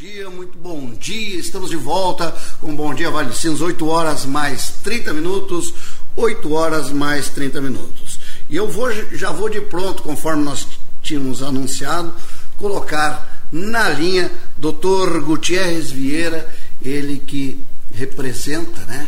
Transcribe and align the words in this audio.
dia, 0.00 0.30
muito 0.30 0.56
bom 0.56 0.94
dia. 0.94 1.38
Estamos 1.38 1.68
de 1.68 1.76
volta 1.76 2.34
com 2.58 2.74
Bom 2.74 2.94
Dia 2.94 3.10
Valicinos, 3.10 3.60
8 3.60 3.86
horas 3.86 4.24
mais 4.24 4.70
30 4.82 5.12
minutos, 5.12 5.74
8 6.16 6.50
horas 6.54 6.90
mais 6.90 7.28
30 7.28 7.60
minutos. 7.60 8.18
E 8.48 8.56
eu 8.56 8.66
vou, 8.66 8.90
já 9.14 9.30
vou 9.30 9.50
de 9.50 9.60
pronto, 9.60 10.02
conforme 10.02 10.42
nós 10.42 10.66
tínhamos 11.02 11.42
anunciado, 11.42 12.14
colocar 12.56 13.46
na 13.52 13.90
linha 13.90 14.32
Dr. 14.56 15.20
Gutierrez 15.22 15.90
Vieira, 15.90 16.48
ele 16.80 17.18
que 17.18 17.62
representa 17.92 18.80
né, 18.86 19.06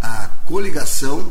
a 0.00 0.30
coligação 0.46 1.30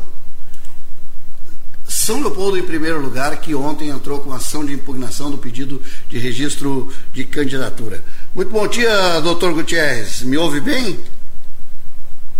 são 1.92 2.22
Leopoldo 2.22 2.56
em 2.56 2.62
primeiro 2.62 3.00
lugar, 3.00 3.36
que 3.36 3.54
ontem 3.54 3.90
entrou 3.90 4.18
com 4.20 4.32
ação 4.32 4.64
de 4.64 4.72
impugnação 4.72 5.30
do 5.30 5.36
pedido 5.36 5.80
de 6.08 6.18
registro 6.18 6.90
de 7.12 7.22
candidatura. 7.24 8.02
Muito 8.34 8.50
bom 8.50 8.66
dia, 8.66 9.20
doutor 9.20 9.52
Gutierrez. 9.52 10.22
Me 10.22 10.38
ouve 10.38 10.58
bem? 10.58 10.98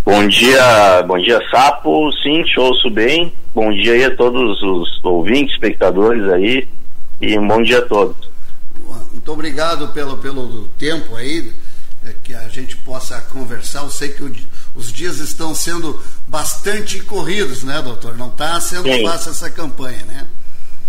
Bom 0.03 0.27
dia, 0.27 1.03
bom 1.03 1.19
dia, 1.19 1.39
Sapo. 1.51 2.11
Sim, 2.23 2.43
te 2.45 2.59
ouço 2.59 2.89
bem. 2.89 3.35
Bom 3.55 3.71
dia 3.71 3.93
aí 3.93 4.05
a 4.07 4.17
todos 4.17 4.63
os 4.63 5.05
ouvintes, 5.05 5.53
espectadores 5.53 6.27
aí. 6.33 6.67
E 7.21 7.39
um 7.39 7.47
bom 7.47 7.63
dia 7.63 7.81
a 7.81 7.83
todos. 7.83 8.17
Muito 9.13 9.31
obrigado 9.31 9.89
pelo, 9.89 10.17
pelo 10.17 10.67
tempo 10.79 11.15
aí, 11.15 11.53
é, 12.07 12.15
que 12.25 12.35
a 12.35 12.49
gente 12.49 12.75
possa 12.79 13.21
conversar. 13.31 13.83
Eu 13.83 13.91
sei 13.91 14.09
que 14.09 14.23
o, 14.23 14.35
os 14.75 14.91
dias 14.91 15.19
estão 15.19 15.55
sendo 15.55 16.01
bastante 16.27 17.01
corridos, 17.01 17.65
né, 17.65 17.83
doutor? 17.83 18.17
Não 18.17 18.29
está 18.29 18.59
sendo 18.63 18.91
Sim. 18.91 19.07
fácil 19.07 19.31
essa 19.33 19.51
campanha, 19.51 20.03
né? 20.07 20.27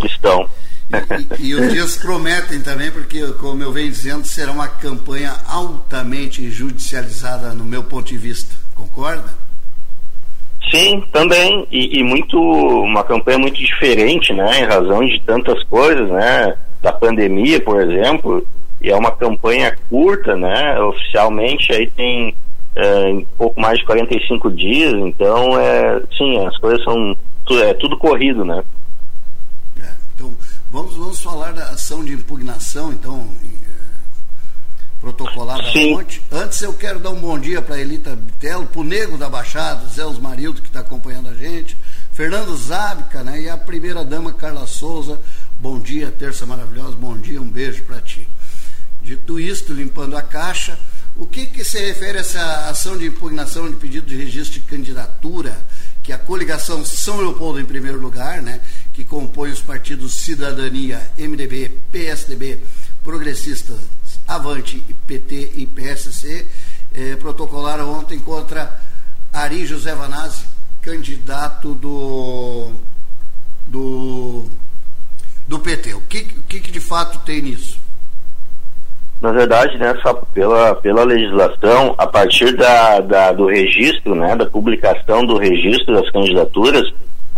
Estão. 0.01 0.49
E, 1.39 1.53
os 1.55 1.71
dias 1.71 1.97
prometem 1.97 2.61
também, 2.61 2.91
porque, 2.91 3.25
como 3.39 3.63
eu 3.63 3.71
venho 3.71 3.89
dizendo, 3.89 4.25
será 4.25 4.51
uma 4.51 4.67
campanha 4.67 5.33
altamente 5.47 6.49
judicializada 6.49 7.53
no 7.53 7.63
meu 7.63 7.83
ponto 7.83 8.05
de 8.05 8.17
vista. 8.17 8.55
Concorda? 8.75 9.33
Sim, 10.71 11.03
também. 11.11 11.67
E, 11.71 11.99
e, 11.99 12.03
muito 12.03 12.39
uma 12.39 13.03
campanha 13.03 13.37
muito 13.37 13.57
diferente, 13.57 14.33
né? 14.33 14.61
Em 14.61 14.65
razão 14.65 15.05
de 15.05 15.19
tantas 15.21 15.63
coisas, 15.63 16.09
né? 16.09 16.55
Da 16.81 16.91
pandemia, 16.91 17.59
por 17.61 17.81
exemplo. 17.81 18.45
E 18.81 18.89
é 18.89 18.95
uma 18.95 19.11
campanha 19.11 19.77
curta, 19.89 20.35
né? 20.35 20.79
Oficialmente 20.79 21.71
aí 21.71 21.89
tem 21.89 22.35
é, 22.75 23.09
em 23.09 23.25
pouco 23.37 23.59
mais 23.59 23.79
de 23.79 23.85
45 23.85 24.51
dias, 24.51 24.93
então 24.93 25.59
é 25.59 26.01
sim, 26.17 26.45
as 26.45 26.57
coisas 26.57 26.83
são 26.83 27.15
é 27.61 27.73
tudo 27.75 27.97
corrido, 27.97 28.43
né? 28.43 28.63
Vamos, 31.03 31.21
falar 31.21 31.51
da 31.51 31.67
ação 31.71 32.01
de 32.01 32.13
impugnação, 32.13 32.93
então 32.93 33.29
é, 33.43 33.67
protocolada 35.01 35.69
sim. 35.73 35.97
ontem. 35.97 36.21
Antes 36.31 36.61
eu 36.61 36.73
quero 36.73 36.97
dar 36.97 37.09
um 37.09 37.19
bom 37.19 37.37
dia 37.37 37.61
para 37.61 37.77
Elita 37.77 38.15
Bitelo, 38.15 38.65
para 38.65 38.79
o 38.79 38.85
Nego 38.85 39.17
da 39.17 39.27
Baixada, 39.27 39.85
Zé 39.89 40.05
Osmarildo 40.05 40.61
que 40.61 40.69
está 40.69 40.79
acompanhando 40.79 41.27
a 41.27 41.33
gente, 41.33 41.75
Fernando 42.13 42.55
Zábica, 42.55 43.21
né? 43.21 43.41
E 43.41 43.49
a 43.49 43.57
primeira 43.57 44.05
dama 44.05 44.31
Carla 44.31 44.65
Souza. 44.65 45.19
Bom 45.59 45.77
dia, 45.77 46.09
terça 46.09 46.45
maravilhosa, 46.45 46.95
bom 46.95 47.17
dia, 47.17 47.41
um 47.41 47.49
beijo 47.49 47.83
para 47.83 47.99
ti. 47.99 48.25
Dito 49.01 49.37
isto, 49.37 49.73
limpando 49.73 50.15
a 50.15 50.21
caixa, 50.21 50.79
o 51.17 51.27
que, 51.27 51.47
que 51.47 51.65
se 51.65 51.79
refere 51.79 52.19
a 52.19 52.21
essa 52.21 52.69
ação 52.69 52.97
de 52.97 53.05
impugnação 53.05 53.69
de 53.69 53.75
pedido 53.75 54.07
de 54.07 54.15
registro 54.15 54.53
de 54.53 54.61
candidatura, 54.61 55.59
que 56.01 56.13
a 56.13 56.17
coligação 56.17 56.85
São 56.85 57.17
Leopoldo 57.17 57.59
em 57.59 57.65
primeiro 57.65 57.99
lugar, 57.99 58.41
né, 58.41 58.61
que 58.93 59.03
compõe 59.03 59.51
os 59.51 59.61
partidos 59.61 60.13
Cidadania, 60.13 61.01
MDB, 61.17 61.71
PSDB, 61.91 62.59
Progressistas, 63.03 63.79
Avante, 64.27 64.79
PT 65.05 65.51
e 65.55 65.67
PSC, 65.67 66.47
eh, 66.93 67.15
protocolaram 67.17 67.91
ontem 67.91 68.19
contra 68.19 68.79
Ari 69.33 69.65
José 69.65 69.93
Vanazzi, 69.93 70.45
candidato 70.81 71.73
do, 71.73 72.71
do, 73.67 74.45
do 75.47 75.59
PT. 75.59 75.95
O 75.95 76.01
que, 76.01 76.19
o 76.37 76.43
que 76.43 76.59
de 76.59 76.79
fato 76.79 77.19
tem 77.25 77.41
nisso? 77.41 77.83
na 79.23 79.31
verdade, 79.31 79.77
né, 79.77 79.97
só 80.01 80.13
pela, 80.33 80.75
pela 80.75 81.05
legislação, 81.05 81.95
a 81.97 82.05
partir 82.05 82.57
da, 82.57 82.99
da, 82.99 83.31
do 83.31 83.45
registro, 83.45 84.13
né, 84.13 84.35
da 84.35 84.45
publicação 84.45 85.25
do 85.25 85.37
registro 85.37 85.95
das 85.95 86.11
candidaturas, 86.11 86.93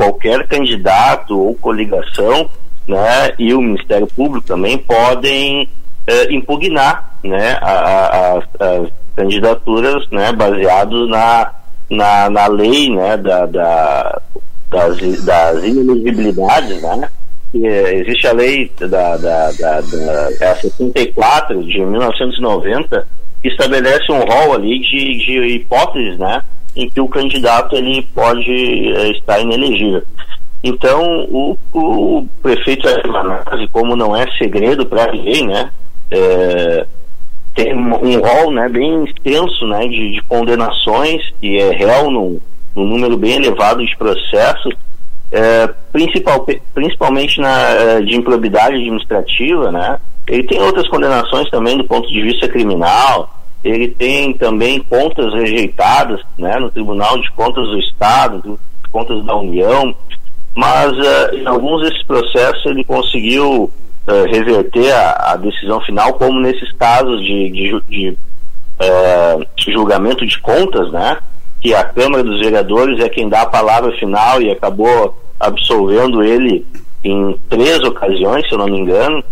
qualquer 0.05 0.47
candidato 0.47 1.39
ou 1.39 1.55
coligação, 1.55 2.49
né, 2.87 3.33
e 3.39 3.53
o 3.53 3.61
Ministério 3.61 4.07
Público 4.07 4.45
também 4.45 4.77
podem 4.77 5.67
eh, 6.05 6.33
impugnar, 6.33 7.17
né, 7.23 7.57
as 7.61 8.89
candidaturas, 9.15 10.07
né, 10.11 10.31
baseados 10.33 11.09
na, 11.09 11.51
na, 11.89 12.29
na 12.29 12.47
lei, 12.47 12.89
né, 12.89 13.17
da, 13.17 13.45
da 13.45 14.21
das, 14.69 14.97
das 15.23 15.63
inelegibilidades, 15.63 16.81
né, 16.81 17.09
existe 17.53 18.27
a 18.27 18.33
lei 18.33 18.71
da, 18.79 19.17
da, 19.17 19.51
da, 19.51 19.81
da 19.81 20.51
a 20.51 20.55
64 20.55 21.63
de 21.63 21.79
1990 21.79 23.07
que 23.41 23.47
estabelece 23.47 24.11
um 24.11 24.19
rol 24.19 24.53
ali 24.53 24.79
de, 24.79 25.17
de 25.17 25.55
hipóteses, 25.55 26.17
né, 26.19 26.41
em 26.75 26.89
que 26.89 26.99
o 26.99 27.07
candidato 27.07 27.75
ele 27.75 28.01
pode 28.13 28.51
é, 28.51 29.09
estar 29.11 29.39
inelegível. 29.39 30.03
Então, 30.63 31.25
o, 31.29 31.57
o 31.73 32.27
prefeito 32.41 32.87
Manazzi, 33.07 33.67
como 33.71 33.95
não 33.95 34.15
é 34.15 34.25
segredo 34.37 34.85
para 34.85 35.11
ninguém, 35.11 35.47
né, 35.47 35.69
é, 36.09 36.87
tem 37.53 37.73
um 37.73 38.19
rol 38.19 38.51
né, 38.51 38.67
bem 38.67 39.05
extenso 39.05 39.65
né, 39.67 39.87
de, 39.87 40.13
de 40.13 40.21
condenações, 40.23 41.21
que 41.39 41.57
é 41.57 41.69
réu 41.69 42.11
num, 42.11 42.39
num 42.75 42.83
número 42.83 43.15
bem 43.15 43.35
elevado 43.35 43.85
de 43.85 43.95
processos, 43.95 44.73
é, 45.31 45.67
principal, 45.91 46.45
principalmente 46.73 47.39
na, 47.39 48.01
de 48.01 48.15
improbidade 48.15 48.75
administrativa, 48.75 49.71
né? 49.71 49.99
Ele 50.27 50.43
tem 50.43 50.61
outras 50.61 50.87
condenações 50.87 51.49
também 51.49 51.77
do 51.77 51.83
ponto 51.83 52.07
de 52.07 52.21
vista 52.21 52.47
criminal, 52.47 53.29
ele 53.65 53.87
tem 53.87 54.31
também 54.33 54.79
contas 54.79 55.33
rejeitadas 55.33 56.21
né, 56.37 56.55
no 56.59 56.69
Tribunal 56.69 57.19
de 57.19 57.31
Contas 57.31 57.65
do 57.67 57.79
Estado, 57.79 58.59
contas 58.91 59.25
da 59.25 59.35
União, 59.35 59.93
mas 60.53 60.91
uh, 60.91 61.35
em 61.35 61.47
alguns 61.47 61.81
desses 61.81 62.03
processos 62.03 62.63
ele 62.67 62.83
conseguiu 62.83 63.63
uh, 63.63 64.23
reverter 64.31 64.93
a, 64.93 65.31
a, 65.31 65.35
decisão 65.35 65.81
final, 65.81 66.13
como 66.13 66.39
nesses 66.39 66.71
casos 66.73 67.19
de, 67.21 67.49
de, 67.49 67.81
de 67.89 68.09
uh, 68.11 69.45
julgamento 69.67 70.25
de 70.25 70.39
contas, 70.39 70.91
né? 70.91 71.17
que 71.59 71.73
a 71.73 71.83
Câmara 71.83 72.23
dos 72.23 72.39
Vereadores 72.39 73.03
é 73.03 73.09
quem 73.09 73.27
dá 73.27 73.41
a 73.41 73.47
palavra 73.47 73.91
final 73.93 74.39
e 74.39 74.51
acabou 74.51 75.17
absolvendo 75.39 76.23
ele 76.23 76.63
em 77.03 77.35
três 77.49 77.79
ocasiões, 77.79 78.47
se 78.47 78.53
eu 78.53 78.59
não 78.59 78.67
me 78.67 78.79
engano, 78.79 79.23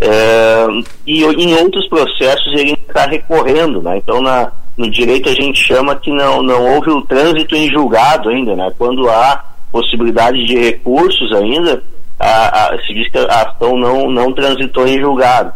é, 0.00 0.66
e 1.06 1.24
em 1.24 1.54
outros 1.56 1.88
processos 1.88 2.52
ele 2.54 2.72
está 2.72 3.06
recorrendo, 3.06 3.82
né? 3.82 3.96
Então 3.96 4.22
na, 4.22 4.52
no 4.76 4.88
direito 4.90 5.28
a 5.28 5.34
gente 5.34 5.62
chama 5.62 5.96
que 5.96 6.10
não, 6.10 6.42
não 6.42 6.74
houve 6.74 6.90
o 6.90 7.02
trânsito 7.02 7.56
em 7.56 7.68
julgado 7.68 8.28
ainda, 8.28 8.54
né? 8.54 8.72
Quando 8.78 9.08
há 9.10 9.44
possibilidade 9.72 10.44
de 10.46 10.56
recursos 10.56 11.32
ainda, 11.32 11.82
a, 12.18 12.74
a, 12.74 12.78
se 12.78 12.94
diz 12.94 13.10
que 13.10 13.18
a 13.18 13.42
ação 13.42 13.76
não, 13.76 14.10
não 14.10 14.32
transitou 14.32 14.86
em 14.86 15.00
julgado. 15.00 15.52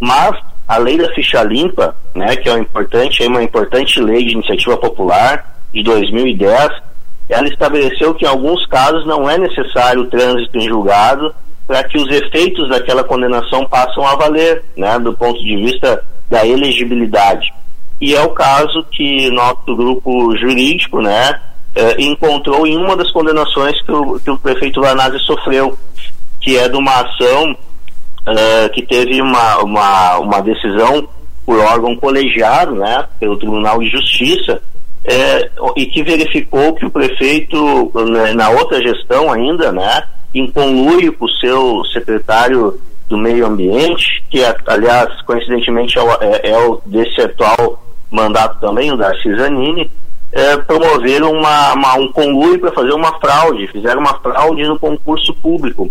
Mas 0.00 0.36
a 0.66 0.78
lei 0.78 0.96
da 0.98 1.12
ficha 1.12 1.42
limpa, 1.42 1.94
né, 2.14 2.34
que 2.36 2.48
é 2.48 2.52
uma 2.52 2.60
importante, 2.60 3.22
é 3.22 3.28
uma 3.28 3.42
importante 3.42 4.00
lei 4.00 4.24
de 4.24 4.32
iniciativa 4.32 4.76
popular, 4.76 5.56
de 5.72 5.82
2010, 5.82 6.70
ela 7.28 7.48
estabeleceu 7.48 8.14
que 8.14 8.24
em 8.24 8.28
alguns 8.28 8.66
casos 8.66 9.06
não 9.06 9.28
é 9.28 9.38
necessário 9.38 10.02
o 10.02 10.06
trânsito 10.06 10.58
em 10.58 10.68
julgado 10.68 11.34
para 11.66 11.84
que 11.84 11.98
os 11.98 12.10
efeitos 12.10 12.68
daquela 12.68 13.04
condenação 13.04 13.64
passam 13.66 14.06
a 14.06 14.14
valer, 14.14 14.64
né, 14.76 14.98
do 14.98 15.12
ponto 15.14 15.42
de 15.42 15.56
vista 15.56 16.04
da 16.28 16.46
elegibilidade. 16.46 17.52
E 18.00 18.14
é 18.14 18.22
o 18.22 18.30
caso 18.30 18.84
que 18.90 19.30
nosso 19.30 19.76
grupo 19.76 20.36
jurídico, 20.36 21.00
né, 21.00 21.40
eh, 21.74 21.96
encontrou 21.98 22.66
em 22.66 22.76
uma 22.76 22.96
das 22.96 23.10
condenações 23.12 23.80
que 23.82 23.92
o, 23.92 24.18
que 24.18 24.30
o 24.30 24.38
prefeito 24.38 24.80
Lanazzi 24.80 25.18
sofreu, 25.20 25.78
que 26.40 26.58
é 26.58 26.68
de 26.68 26.76
uma 26.76 27.00
ação 27.00 27.56
eh, 28.26 28.68
que 28.70 28.82
teve 28.82 29.22
uma, 29.22 29.58
uma, 29.58 30.18
uma 30.18 30.40
decisão 30.42 31.08
por 31.46 31.58
órgão 31.58 31.96
colegiado, 31.96 32.74
né, 32.74 33.04
pelo 33.18 33.36
Tribunal 33.36 33.78
de 33.80 33.88
Justiça, 33.88 34.60
é, 35.04 35.50
e 35.76 35.86
que 35.86 36.02
verificou 36.02 36.74
que 36.74 36.86
o 36.86 36.90
prefeito, 36.90 37.90
né, 38.10 38.32
na 38.32 38.50
outra 38.50 38.80
gestão 38.80 39.32
ainda, 39.32 39.72
né, 39.72 40.04
em 40.34 40.50
conluio 40.50 41.12
com 41.12 41.26
o 41.26 41.30
seu 41.30 41.84
secretário 41.92 42.80
do 43.08 43.18
meio 43.18 43.46
ambiente, 43.46 44.24
que 44.30 44.42
aliás, 44.66 45.20
coincidentemente 45.22 45.98
é 45.98 46.02
o, 46.02 46.10
é, 46.20 46.50
é 46.50 46.58
o 46.58 46.80
desse 46.86 47.20
atual 47.20 47.82
mandato 48.10 48.60
também, 48.60 48.90
o 48.92 48.96
da 48.96 49.12
Zanini, 49.36 49.90
é, 50.32 50.56
promoveram 50.56 51.32
uma, 51.32 51.74
uma, 51.74 51.94
um 51.96 52.10
conluio 52.10 52.58
para 52.58 52.72
fazer 52.72 52.92
uma 52.92 53.18
fraude, 53.20 53.66
fizeram 53.68 54.00
uma 54.00 54.14
fraude 54.20 54.62
no 54.64 54.78
concurso 54.78 55.34
público, 55.34 55.90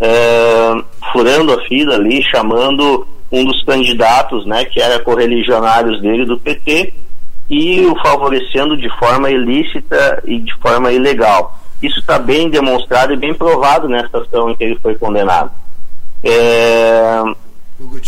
é, 0.00 0.74
furando 1.12 1.52
a 1.52 1.62
fila 1.62 1.94
ali, 1.94 2.22
chamando 2.24 3.06
um 3.30 3.44
dos 3.44 3.62
candidatos, 3.64 4.44
né, 4.46 4.64
que 4.64 4.80
era 4.80 4.98
correligionários 5.00 6.00
dele 6.00 6.24
do 6.24 6.38
PT, 6.38 6.92
e 7.48 7.86
o 7.86 7.94
favorecendo 8.00 8.76
de 8.76 8.88
forma 8.98 9.30
ilícita 9.30 10.22
e 10.24 10.40
de 10.40 10.52
forma 10.56 10.90
ilegal. 10.90 11.56
Isso 11.82 12.00
está 12.00 12.18
bem 12.18 12.48
demonstrado 12.48 13.12
e 13.12 13.16
bem 13.16 13.34
provado 13.34 13.88
nessa 13.88 14.18
ação 14.18 14.50
em 14.50 14.56
que 14.56 14.64
ele 14.64 14.78
foi 14.78 14.94
condenado. 14.96 15.50
É... 16.24 17.22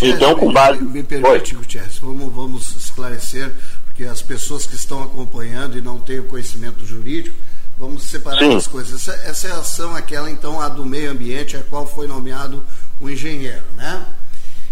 então, 0.03 0.35
com 0.35 0.53
base. 0.53 0.82
Me, 0.82 0.91
me 0.91 1.03
permite, 1.03 1.55
Gutierrez, 1.55 1.99
vamos, 1.99 2.32
vamos 2.32 2.76
esclarecer, 2.76 3.53
porque 3.85 4.05
as 4.05 4.23
pessoas 4.23 4.67
que 4.67 4.75
estão 4.75 5.03
acompanhando 5.03 5.76
e 5.76 5.82
não 5.82 5.99
têm 5.99 6.20
o 6.20 6.25
conhecimento 6.25 6.85
jurídico, 6.87 7.37
vamos 7.79 8.05
separar 8.05 8.38
Sim. 8.38 8.56
as 8.56 8.67
coisas. 8.67 9.09
Essa, 9.09 9.29
essa 9.29 9.49
é 9.49 9.53
a 9.53 9.59
ação, 9.59 9.94
aquela 9.94 10.31
então, 10.31 10.61
a 10.61 10.69
do 10.69 10.85
meio 10.85 11.11
ambiente, 11.11 11.56
a 11.56 11.61
qual 11.61 11.87
foi 11.87 12.06
nomeado 12.06 12.65
um 13.00 13.09
engenheiro, 13.09 13.62
né? 13.76 14.05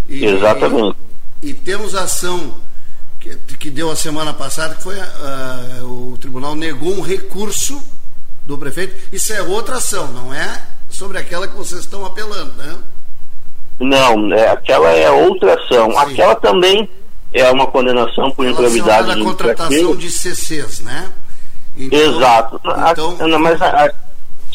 E, 0.08 0.24
Exatamente. 0.24 0.96
E, 1.42 1.50
e 1.50 1.54
temos 1.54 1.94
a 1.94 2.04
ação 2.04 2.54
que, 3.20 3.36
que, 3.58 3.70
deu 3.70 3.90
a 3.90 3.96
semana 3.96 4.32
passada, 4.32 4.74
que 4.74 4.82
foi 4.82 4.96
uh, 4.98 6.12
o 6.12 6.16
tribunal 6.18 6.54
negou 6.54 6.94
um 6.94 7.00
recurso 7.00 7.82
do 8.46 8.56
prefeito. 8.56 8.94
Isso 9.12 9.32
é 9.32 9.42
outra 9.42 9.76
ação, 9.76 10.08
não 10.12 10.32
é 10.32 10.62
sobre 10.88 11.18
aquela 11.18 11.46
que 11.46 11.56
vocês 11.56 11.80
estão 11.80 12.06
apelando, 12.06 12.52
né? 12.56 12.76
Não, 13.78 14.32
é, 14.32 14.48
aquela 14.48 14.90
é 14.90 15.10
outra 15.10 15.54
ação. 15.54 15.90
Sim. 15.90 15.98
Aquela 15.98 16.34
também 16.36 16.88
é 17.32 17.50
uma 17.50 17.66
condenação 17.66 18.30
por 18.30 18.46
improbidade. 18.46 19.08
da 19.08 19.22
contratação 19.22 19.96
de 19.96 20.10
CCs, 20.10 20.80
né? 20.80 21.12
Então, 21.76 21.98
Exato. 21.98 22.60
Então, 22.90 23.16
a, 23.20 23.38
mas 23.38 23.60
a, 23.60 23.86
a, 23.86 23.92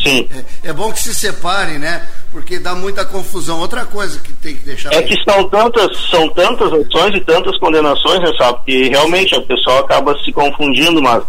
sim. 0.01 0.27
É, 0.63 0.69
é, 0.69 0.73
bom 0.73 0.91
que 0.91 0.99
se 0.99 1.13
separem, 1.13 1.77
né? 1.77 2.07
Porque 2.31 2.57
dá 2.57 2.73
muita 2.73 3.05
confusão. 3.05 3.59
Outra 3.59 3.85
coisa 3.85 4.19
que 4.19 4.33
tem 4.33 4.55
que 4.55 4.65
deixar. 4.65 4.91
É 4.91 5.03
que 5.03 5.15
são 5.23 5.47
tantas, 5.49 5.95
são 6.09 6.27
tantas 6.29 6.73
ações 6.73 7.15
e 7.15 7.19
tantas 7.21 7.55
condenações, 7.59 8.19
né, 8.21 8.31
sabe? 8.37 8.59
Que 8.65 8.89
realmente 8.89 9.35
o 9.35 9.45
pessoal 9.45 9.79
acaba 9.79 10.17
se 10.23 10.31
confundindo, 10.31 10.99
mas 11.01 11.23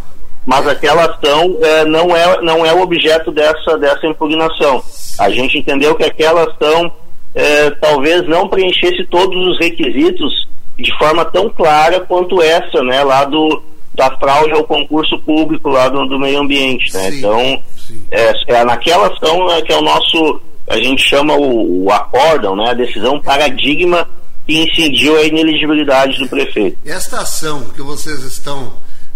mas 0.46 0.66
aquela 0.66 1.04
ação 1.04 1.58
é, 1.62 1.84
não, 1.84 2.16
é, 2.16 2.42
não 2.42 2.66
é 2.66 2.72
o 2.72 2.80
objeto 2.80 3.30
dessa, 3.30 3.78
dessa 3.78 4.06
impugnação. 4.06 4.82
A 5.18 5.30
gente 5.30 5.58
entendeu 5.58 5.94
que 5.94 6.04
aquela 6.04 6.44
ação 6.44 6.92
é, 7.34 7.70
talvez 7.70 8.26
não 8.28 8.48
preenchesse 8.48 9.04
todos 9.06 9.36
os 9.48 9.58
requisitos 9.58 10.46
de 10.76 10.96
forma 10.98 11.24
tão 11.24 11.48
clara 11.48 12.00
quanto 12.00 12.42
essa, 12.42 12.82
né, 12.82 13.02
lá 13.04 13.24
do, 13.24 13.62
da 13.94 14.10
fraude 14.18 14.52
ao 14.52 14.64
concurso 14.64 15.18
público 15.20 15.68
lá 15.68 15.88
do, 15.88 16.06
do 16.06 16.18
meio 16.18 16.40
ambiente, 16.40 16.92
né? 16.94 17.10
Sim, 17.10 17.18
então, 17.18 17.62
sim. 17.76 18.02
É, 18.10 18.32
é, 18.48 18.64
naquela 18.64 19.08
ação 19.08 19.46
né, 19.46 19.62
que 19.62 19.72
é 19.72 19.76
o 19.76 19.82
nosso, 19.82 20.40
a 20.68 20.76
gente 20.76 21.02
chama 21.02 21.34
o, 21.34 21.84
o 21.84 21.92
acórdão, 21.92 22.56
né, 22.56 22.70
a 22.70 22.74
decisão 22.74 23.20
paradigma 23.20 24.08
que 24.46 24.60
incidiu 24.60 25.16
a 25.16 25.22
ineligibilidade 25.22 26.18
do 26.18 26.28
prefeito. 26.28 26.78
Esta 26.84 27.20
ação 27.20 27.64
que 27.74 27.82
vocês 27.82 28.22
estão 28.24 28.72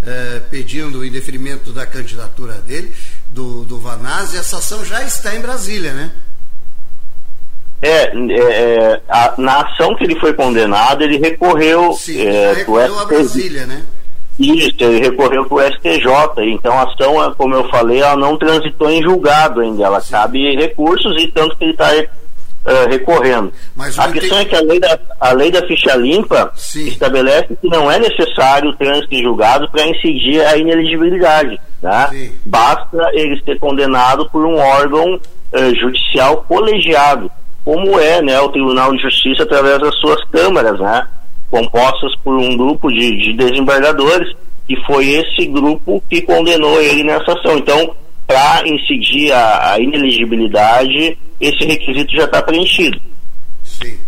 é, 0.06 0.40
pedindo 0.48 1.00
o 1.00 1.04
indeferimento 1.04 1.72
da 1.72 1.84
candidatura 1.84 2.54
dele, 2.54 2.94
do, 3.28 3.64
do 3.64 3.78
Vanazzi, 3.78 4.36
essa 4.38 4.58
ação 4.58 4.84
já 4.84 5.02
está 5.02 5.34
em 5.34 5.40
Brasília, 5.40 5.92
né? 5.92 6.12
É, 7.82 7.88
é, 7.88 8.12
é 8.12 9.02
a, 9.08 9.34
na 9.36 9.62
ação 9.62 9.94
que 9.96 10.04
ele 10.04 10.18
foi 10.18 10.32
condenado, 10.32 11.02
ele 11.02 11.18
recorreu, 11.18 11.92
Sim, 11.92 12.26
é, 12.26 12.52
recorreu 12.54 12.98
a 12.98 13.04
Brasília, 13.04 13.66
né? 13.66 13.84
Isso, 14.38 14.76
ele 14.80 15.00
recorreu 15.00 15.46
para 15.46 15.56
o 15.56 15.72
STJ, 15.72 16.52
então 16.52 16.78
a 16.78 16.84
ação, 16.84 17.34
como 17.36 17.54
eu 17.54 17.68
falei, 17.68 18.00
ela 18.00 18.16
não 18.16 18.36
transitou 18.36 18.90
em 18.90 19.02
julgado 19.02 19.60
ainda, 19.60 19.84
ela 19.84 20.00
Sim. 20.00 20.12
cabe 20.12 20.54
recursos 20.56 21.20
e 21.20 21.28
tanto 21.28 21.56
que 21.56 21.64
ele 21.64 21.72
está 21.72 21.90
uh, 22.66 22.88
recorrendo. 22.90 23.52
Mas 23.74 23.98
a 23.98 24.10
questão 24.10 24.38
é 24.38 24.44
que 24.44 24.56
a 24.56 24.60
lei 24.60 24.80
da, 24.80 24.98
a 25.20 25.32
lei 25.32 25.50
da 25.50 25.66
ficha 25.66 25.94
limpa 25.94 26.50
Sim. 26.54 26.88
estabelece 26.88 27.56
que 27.60 27.68
não 27.68 27.90
é 27.90 27.98
necessário 27.98 28.70
o 28.70 28.76
trânsito 28.76 29.14
em 29.14 29.22
julgado 29.22 29.70
para 29.70 29.86
incidir 29.86 30.44
a 30.44 30.56
ineligibilidade. 30.56 31.58
Tá? 31.80 32.10
Basta 32.44 33.10
ele 33.12 33.40
ser 33.44 33.58
condenado 33.58 34.28
por 34.30 34.44
um 34.44 34.56
órgão 34.56 35.14
uh, 35.14 35.74
judicial 35.80 36.44
colegiado, 36.48 37.30
como 37.64 37.98
é 37.98 38.20
né, 38.20 38.40
o 38.40 38.48
Tribunal 38.48 38.94
de 38.94 39.02
Justiça 39.02 39.44
através 39.44 39.78
das 39.80 39.94
suas 39.96 40.22
câmaras, 40.24 40.78
né, 40.80 41.06
compostas 41.50 42.14
por 42.24 42.34
um 42.34 42.56
grupo 42.56 42.90
de, 42.90 43.16
de 43.22 43.32
desembargadores, 43.34 44.34
e 44.68 44.76
foi 44.84 45.10
esse 45.10 45.46
grupo 45.46 46.02
que 46.10 46.22
condenou 46.22 46.80
ele 46.80 47.04
nessa 47.04 47.32
ação. 47.32 47.56
Então, 47.58 47.94
para 48.26 48.66
incidir 48.66 49.32
a, 49.32 49.74
a 49.74 49.80
ineligibilidade, 49.80 51.16
esse 51.40 51.64
requisito 51.64 52.12
já 52.16 52.24
está 52.24 52.42
preenchido. 52.42 53.00
Sim. 53.64 53.98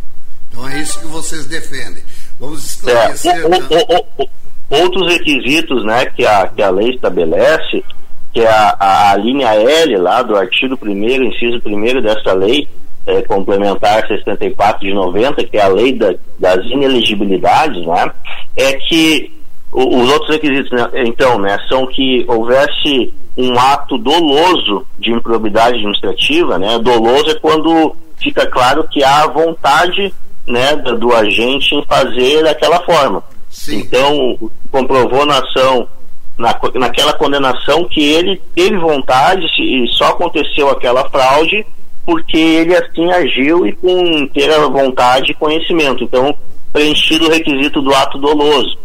Então 0.49 0.69
é 0.69 0.81
isso 0.81 0.99
que 1.01 1.07
vocês 1.07 1.47
defendem. 1.47 2.03
Vamos 2.39 2.65
esclarecer. 2.65 3.35
É, 3.35 3.45
o, 3.45 3.51
o, 3.51 4.25
o, 4.25 4.29
outros 4.71 5.13
requisitos 5.13 5.85
né, 5.85 6.07
que, 6.07 6.25
a, 6.25 6.47
que 6.49 6.63
a 6.63 6.71
lei 6.71 6.91
estabelece, 6.91 7.85
que 8.33 8.41
é 8.41 8.49
a, 8.49 8.77
a, 8.79 9.13
a 9.13 9.17
linha 9.17 9.55
L 9.55 9.97
lá 9.97 10.23
do 10.23 10.37
artigo 10.37 10.79
1 10.81 11.23
inciso 11.25 11.61
1 11.65 12.03
dessa 12.03 12.33
lei, 12.35 12.69
é, 13.07 13.23
complementar 13.23 14.07
64 14.07 14.87
de 14.87 14.93
90, 14.93 15.45
que 15.45 15.57
é 15.57 15.63
a 15.63 15.69
lei 15.69 15.95
da, 15.95 16.15
das 16.39 16.65
ineligibilidades, 16.67 17.85
né, 17.87 18.11
é 18.57 18.75
que 18.75 19.33
os 19.73 20.11
outros 20.11 20.31
requisitos, 20.31 20.71
né, 20.71 20.89
então, 21.07 21.39
né, 21.39 21.59
são 21.69 21.87
que 21.87 22.25
houvesse 22.29 23.13
um 23.39 23.57
ato 23.57 23.97
doloso 23.97 24.85
de 24.99 25.13
improbidade 25.13 25.77
administrativa, 25.77 26.59
né? 26.59 26.77
Doloso 26.81 27.31
é 27.31 27.35
quando 27.37 27.95
fica 28.19 28.45
claro 28.47 28.87
que 28.89 29.05
há 29.05 29.29
vontade, 29.29 30.13
né, 30.45 30.75
do, 30.75 30.99
do 30.99 31.15
agente 31.15 31.73
em 31.73 31.85
fazer 31.85 32.43
daquela 32.43 32.81
forma. 32.81 33.23
Sim. 33.49 33.79
Então, 33.79 34.37
comprovou 34.73 35.25
na 35.25 35.39
ação, 35.39 35.87
na, 36.37 36.59
naquela 36.75 37.13
condenação, 37.13 37.85
que 37.85 38.03
ele 38.03 38.43
teve 38.57 38.77
vontade 38.77 39.47
e 39.61 39.87
só 39.93 40.09
aconteceu 40.09 40.69
aquela 40.69 41.09
fraude 41.09 41.65
porque 42.05 42.39
ele 42.39 42.75
assim 42.75 43.13
agiu 43.13 43.67
e 43.67 43.73
com 43.75 43.91
inteira 43.91 44.67
vontade 44.67 45.31
e 45.31 45.35
conhecimento. 45.35 46.03
Então, 46.03 46.35
preenchido 46.73 47.27
o 47.27 47.31
requisito 47.31 47.81
do 47.83 47.95
ato 47.95 48.19
doloso. 48.19 48.79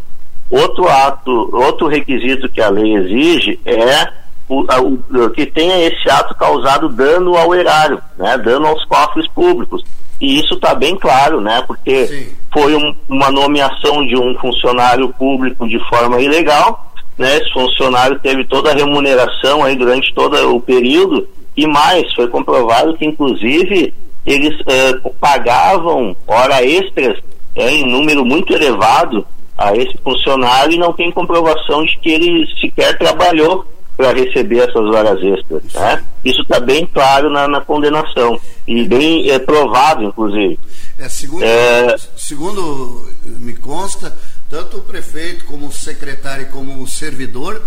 Outro 0.51 0.87
ato, 0.89 1.31
outro 1.55 1.87
requisito 1.87 2.49
que 2.49 2.61
a 2.61 2.69
lei 2.69 2.93
exige 2.93 3.59
é 3.65 4.22
o, 4.61 4.99
o, 5.25 5.29
que 5.31 5.45
tenha 5.45 5.79
esse 5.79 6.09
ato 6.09 6.35
causado 6.35 6.89
dano 6.89 7.35
ao 7.35 7.55
erário, 7.55 8.01
né, 8.17 8.37
dano 8.37 8.67
aos 8.67 8.83
cofres 8.85 9.27
públicos. 9.29 9.83
E 10.21 10.39
isso 10.39 10.53
está 10.53 10.73
bem 10.75 10.95
claro, 10.95 11.41
né, 11.41 11.63
porque 11.65 12.07
Sim. 12.07 12.27
foi 12.51 12.75
um, 12.75 12.95
uma 13.09 13.31
nomeação 13.31 14.05
de 14.05 14.15
um 14.15 14.35
funcionário 14.35 15.09
público 15.09 15.67
de 15.67 15.79
forma 15.89 16.21
ilegal, 16.21 16.93
né, 17.17 17.37
esse 17.37 17.51
funcionário 17.51 18.19
teve 18.19 18.45
toda 18.45 18.71
a 18.71 18.75
remuneração 18.75 19.63
aí 19.63 19.75
durante 19.75 20.13
todo 20.13 20.55
o 20.55 20.61
período, 20.61 21.27
e 21.55 21.67
mais, 21.67 22.11
foi 22.13 22.27
comprovado 22.27 22.95
que 22.95 23.05
inclusive 23.05 23.93
eles 24.25 24.57
eh, 24.67 24.99
pagavam 25.19 26.15
hora 26.25 26.63
extras 26.65 27.19
eh, 27.55 27.71
em 27.71 27.91
número 27.91 28.25
muito 28.25 28.53
elevado 28.53 29.25
a 29.57 29.75
esse 29.75 29.95
funcionário 30.03 30.73
e 30.73 30.79
não 30.79 30.93
tem 30.93 31.11
comprovação 31.11 31.85
de 31.85 31.97
que 31.99 32.09
ele 32.09 32.47
sequer 32.59 32.97
trabalhou 32.97 33.65
para 34.03 34.19
receber 34.19 34.57
essas 34.57 34.75
horas 34.75 35.17
extras. 35.23 35.63
Né? 35.73 36.03
Isso 36.25 36.41
está 36.41 36.59
bem 36.59 36.85
claro 36.85 37.29
na, 37.29 37.47
na, 37.47 37.61
condenação 37.61 38.37
e 38.67 38.83
bem 38.83 39.31
é, 39.31 39.39
provado, 39.39 40.03
inclusive. 40.03 40.59
É, 40.99 41.07
segundo, 41.07 41.43
é... 41.45 41.95
segundo 42.17 43.09
me 43.23 43.53
consta, 43.53 44.13
tanto 44.49 44.77
o 44.77 44.81
prefeito 44.81 45.45
como 45.45 45.67
o 45.67 45.71
secretário 45.71 46.49
como 46.49 46.83
o 46.83 46.87
servidor 46.87 47.63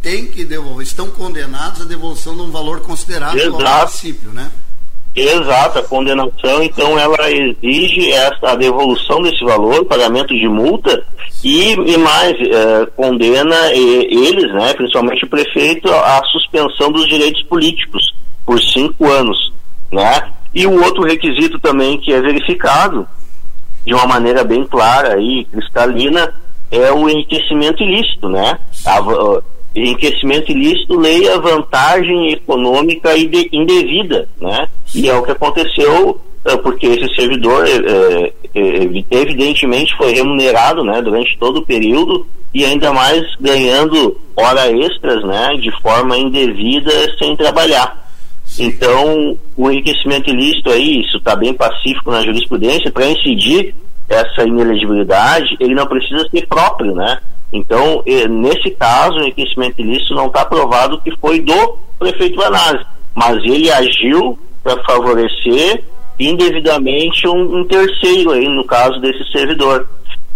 têm 0.00 0.26
que 0.26 0.44
devolver, 0.44 0.86
estão 0.86 1.10
condenados 1.10 1.82
à 1.82 1.84
devolução 1.84 2.36
de 2.36 2.42
um 2.42 2.50
valor 2.52 2.80
considerável 2.80 3.40
Exato. 3.40 3.66
ao 3.66 3.78
município, 3.80 4.30
né? 4.30 4.48
Exato, 5.14 5.78
a 5.78 5.82
condenação, 5.82 6.62
então, 6.62 6.98
ela 6.98 7.30
exige 7.30 8.10
essa 8.12 8.56
devolução 8.56 9.20
desse 9.22 9.44
valor, 9.44 9.84
pagamento 9.84 10.34
de 10.34 10.48
multa 10.48 11.04
e, 11.44 11.72
e 11.72 11.98
mais, 11.98 12.32
é, 12.32 12.86
condena 12.96 13.56
eles, 13.72 14.50
né, 14.54 14.72
principalmente 14.72 15.24
o 15.24 15.28
prefeito, 15.28 15.90
à 15.90 16.22
suspensão 16.24 16.90
dos 16.90 17.06
direitos 17.06 17.42
políticos 17.42 18.14
por 18.46 18.58
cinco 18.60 19.06
anos, 19.06 19.52
né? 19.92 20.32
E 20.54 20.66
o 20.66 20.82
outro 20.82 21.02
requisito 21.02 21.58
também 21.58 21.98
que 21.98 22.12
é 22.12 22.20
verificado 22.20 23.06
de 23.86 23.94
uma 23.94 24.06
maneira 24.06 24.44
bem 24.44 24.64
clara 24.64 25.20
e 25.20 25.44
cristalina 25.44 26.32
é 26.70 26.90
o 26.90 27.08
enriquecimento 27.08 27.82
ilícito, 27.82 28.28
né? 28.28 28.58
A, 28.86 28.98
enriquecimento 29.74 30.50
ilícito, 30.52 30.98
leia 30.98 31.40
vantagem 31.40 32.32
econômica 32.32 33.10
indevida, 33.16 34.28
né? 34.40 34.68
E 34.94 35.08
é 35.08 35.14
o 35.14 35.22
que 35.22 35.30
aconteceu 35.30 36.20
é, 36.44 36.56
porque 36.56 36.86
esse 36.86 37.14
servidor 37.14 37.64
é, 37.66 38.32
é, 38.54 38.88
evidentemente 39.10 39.96
foi 39.96 40.12
remunerado, 40.12 40.82
né, 40.82 41.00
durante 41.00 41.38
todo 41.38 41.60
o 41.60 41.66
período 41.66 42.26
e 42.52 42.64
ainda 42.64 42.92
mais 42.92 43.22
ganhando 43.40 44.18
hora 44.36 44.70
extras, 44.70 45.22
né, 45.24 45.54
de 45.60 45.70
forma 45.80 46.18
indevida 46.18 46.90
sem 47.16 47.36
trabalhar. 47.36 48.02
Então, 48.58 49.38
o 49.56 49.70
enriquecimento 49.70 50.30
ilícito 50.30 50.70
aí, 50.70 51.00
isso 51.00 51.16
está 51.16 51.36
bem 51.36 51.54
pacífico 51.54 52.10
na 52.10 52.22
jurisprudência, 52.22 52.90
para 52.90 53.06
incidir, 53.06 53.74
essa 54.08 54.42
inelegibilidade, 54.42 55.56
ele 55.58 55.74
não 55.74 55.86
precisa 55.86 56.28
ser 56.28 56.46
próprio, 56.46 56.94
né? 56.94 57.18
Então, 57.52 58.02
nesse 58.30 58.70
caso, 58.70 59.16
o 59.16 59.22
enriquecimento 59.22 59.80
ilícito 59.80 60.14
não 60.14 60.28
está 60.28 60.44
provado 60.44 61.00
que 61.02 61.14
foi 61.18 61.40
do 61.40 61.78
prefeito 61.98 62.36
Vanazzi, 62.36 62.84
mas 63.14 63.36
ele 63.44 63.70
agiu 63.70 64.38
para 64.62 64.82
favorecer 64.84 65.84
indevidamente 66.18 67.26
um, 67.26 67.58
um, 67.58 67.64
terceiro 67.66 68.30
aí, 68.30 68.48
no 68.48 68.64
caso 68.64 68.98
desse 69.00 69.30
servidor. 69.30 69.88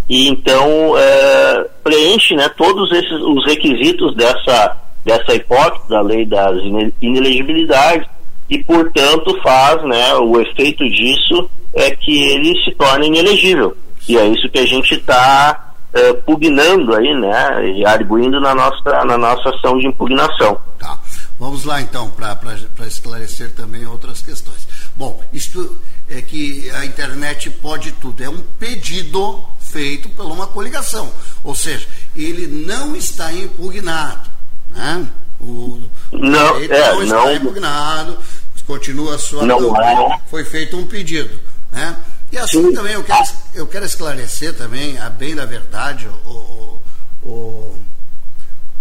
E 0.09 0.29
então 0.29 0.97
é, 0.97 1.67
preenche 1.83 2.35
né, 2.35 2.49
todos 2.51 2.91
esses 2.93 3.21
os 3.21 3.45
requisitos 3.47 4.15
dessa, 4.15 4.77
dessa 5.05 5.35
hipótese 5.35 5.89
da 5.89 6.01
lei 6.01 6.25
das 6.25 6.61
inelegibilidades 7.01 8.07
e, 8.49 8.63
portanto, 8.63 9.37
faz 9.43 9.83
né, 9.85 10.15
o 10.17 10.41
efeito 10.41 10.89
disso 10.89 11.51
é 11.75 11.91
que 11.91 12.31
ele 12.31 12.55
se 12.63 12.73
torna 12.73 13.07
inelegível. 13.07 13.77
E 14.09 14.17
é 14.17 14.27
isso 14.27 14.49
que 14.49 14.59
a 14.59 14.67
gente 14.67 14.95
está 14.95 15.66
é, 15.97 16.13
pugnando 16.13 16.95
aí, 16.95 17.15
né, 17.15 17.71
e 17.71 17.87
arguindo 17.87 18.39
na 18.41 18.55
nossa, 18.55 19.05
na 19.05 19.17
nossa 19.17 19.49
ação 19.51 19.79
de 19.79 19.87
impugnação. 19.87 20.61
Tá. 20.79 20.99
Vamos 21.39 21.65
lá 21.65 21.81
então, 21.81 22.11
para 22.11 22.87
esclarecer 22.87 23.53
também 23.53 23.87
outras 23.87 24.21
questões. 24.23 24.67
Bom, 24.95 25.23
isto 25.33 25.77
é 26.09 26.21
que 26.23 26.71
a 26.71 26.85
internet 26.85 27.51
pode 27.51 27.93
tudo. 27.93 28.23
É 28.23 28.29
um 28.29 28.41
pedido 28.59 29.45
feito 29.59 30.09
por 30.11 30.27
uma 30.27 30.47
coligação. 30.47 31.13
Ou 31.45 31.55
seja, 31.55 31.87
ele 32.15 32.47
não 32.47 32.97
está 32.97 33.33
impugnado. 33.33 34.31
Né? 34.75 35.07
O, 35.41 35.81
não, 36.13 36.57
é, 36.57 36.69
não 36.69 37.03
está 37.03 37.17
não, 37.17 37.35
impugnado, 37.35 38.19
continua 38.67 39.15
a 39.15 39.19
sua. 39.19 39.45
Não, 39.45 39.81
é. 39.81 40.21
Foi 40.31 40.45
feito 40.45 40.77
um 40.77 40.87
pedido. 40.87 41.39
Né? 41.71 41.97
E 42.37 42.39
assim 42.39 42.67
Sim. 42.67 42.75
também 42.75 42.93
eu 42.93 43.03
quero, 43.03 43.25
eu 43.55 43.67
quero 43.67 43.87
esclarecer 43.87 44.53
também, 44.53 44.99
a 44.99 45.09
bem 45.09 45.35
da 45.35 45.47
verdade, 45.47 46.07
o, 46.27 46.79
o, 47.25 47.27
o 47.27 47.77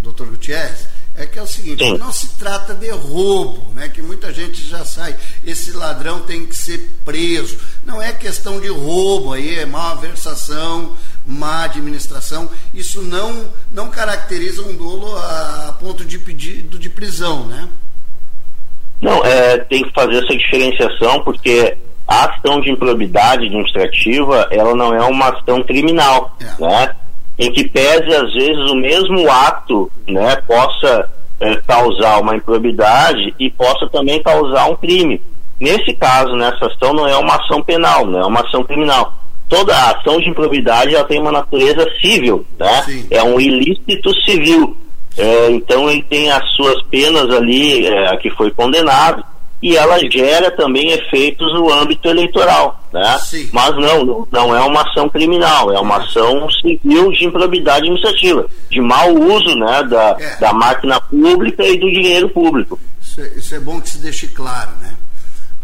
doutor 0.01 0.27
Gutierrez, 0.27 0.89
é 1.15 1.25
que 1.25 1.39
é 1.39 1.41
o 1.41 1.47
seguinte, 1.47 1.81
Sim. 1.81 1.97
não 1.97 2.11
se 2.11 2.27
trata 2.37 2.73
de 2.73 2.89
roubo, 2.89 3.71
né? 3.73 3.87
Que 3.87 4.01
muita 4.01 4.33
gente 4.33 4.61
já 4.67 4.83
sai, 4.83 5.15
esse 5.45 5.71
ladrão 5.71 6.19
tem 6.19 6.45
que 6.45 6.53
ser 6.53 6.97
preso. 7.05 7.57
Não 7.85 8.01
é 8.01 8.11
questão 8.11 8.59
de 8.59 8.67
roubo 8.67 9.31
aí, 9.31 9.57
é 9.57 9.65
malversação, 9.65 10.93
má 11.25 11.63
administração. 11.63 12.51
Isso 12.73 13.01
não, 13.03 13.53
não 13.71 13.89
caracteriza 13.89 14.63
um 14.63 14.75
dolo 14.75 15.15
a, 15.15 15.69
a 15.69 15.71
ponto 15.71 16.03
de 16.03 16.19
pedido 16.19 16.77
de 16.77 16.89
prisão, 16.89 17.45
né? 17.45 17.69
Não, 19.01 19.23
é, 19.23 19.59
tem 19.59 19.81
que 19.81 19.93
fazer 19.93 20.21
essa 20.21 20.35
diferenciação, 20.35 21.23
porque 21.23 21.77
a 22.07 22.25
ação 22.25 22.61
de 22.61 22.71
improbidade 22.71 23.45
administrativa, 23.45 24.47
ela 24.51 24.75
não 24.75 24.93
é 24.93 25.01
uma 25.03 25.29
ação 25.29 25.63
criminal, 25.63 26.37
é. 26.39 26.61
né? 26.61 26.95
em 27.37 27.51
que 27.51 27.67
pese 27.67 28.15
às 28.15 28.33
vezes 28.33 28.71
o 28.71 28.75
mesmo 28.75 29.29
ato 29.29 29.91
né, 30.07 30.35
possa 30.47 31.09
é, 31.39 31.55
causar 31.67 32.21
uma 32.21 32.35
improbidade 32.35 33.33
e 33.37 33.49
possa 33.49 33.87
também 33.89 34.21
causar 34.23 34.69
um 34.69 34.75
crime. 34.75 35.21
Nesse 35.59 35.93
caso, 35.93 36.35
nessa 36.35 36.67
ação 36.67 36.93
não 36.93 37.07
é 37.07 37.17
uma 37.17 37.35
ação 37.35 37.61
penal, 37.61 38.05
não 38.05 38.19
é 38.19 38.25
uma 38.25 38.41
ação 38.41 38.63
criminal. 38.63 39.13
Toda 39.49 39.75
ação 39.91 40.19
de 40.19 40.29
improbidade 40.29 40.95
ela 40.95 41.03
tem 41.03 41.19
uma 41.19 41.31
natureza 41.31 41.87
civil, 42.01 42.45
né? 42.57 43.05
é 43.11 43.21
um 43.23 43.39
ilícito 43.39 44.13
civil. 44.23 44.77
É, 45.17 45.51
então 45.51 45.89
ele 45.89 46.03
tem 46.03 46.29
as 46.29 46.49
suas 46.55 46.81
penas 46.83 47.29
ali 47.31 47.85
é, 47.85 48.09
a 48.09 48.17
que 48.17 48.29
foi 48.31 48.51
condenado 48.51 49.23
e 49.65 49.75
ela 49.75 49.97
gera 50.11 50.51
também 50.51 50.91
efeitos 50.91 51.51
no 51.55 51.73
âmbito 51.73 52.07
eleitoral, 52.07 52.79
né? 52.93 53.17
Sim. 53.17 53.49
Mas 53.51 53.75
não, 53.75 54.27
não 54.31 54.55
é 54.55 54.61
uma 54.61 54.83
ação 54.83 55.09
criminal, 55.09 55.73
é 55.73 55.79
uma 55.79 55.97
ação 55.97 56.47
civil 56.51 57.11
de 57.11 57.25
improbidade 57.25 57.79
administrativa, 57.79 58.45
de 58.69 58.79
mau 58.79 59.11
uso, 59.15 59.55
né, 59.55 59.81
da, 59.89 60.17
é. 60.19 60.35
da 60.35 60.53
máquina 60.53 61.01
pública 61.01 61.63
e 61.63 61.79
do 61.79 61.91
dinheiro 61.91 62.29
público. 62.29 62.79
Isso 63.01 63.19
é, 63.19 63.27
isso 63.29 63.55
é 63.55 63.59
bom 63.59 63.81
que 63.81 63.89
se 63.89 63.97
deixe 63.97 64.27
claro, 64.27 64.69
né? 64.79 64.95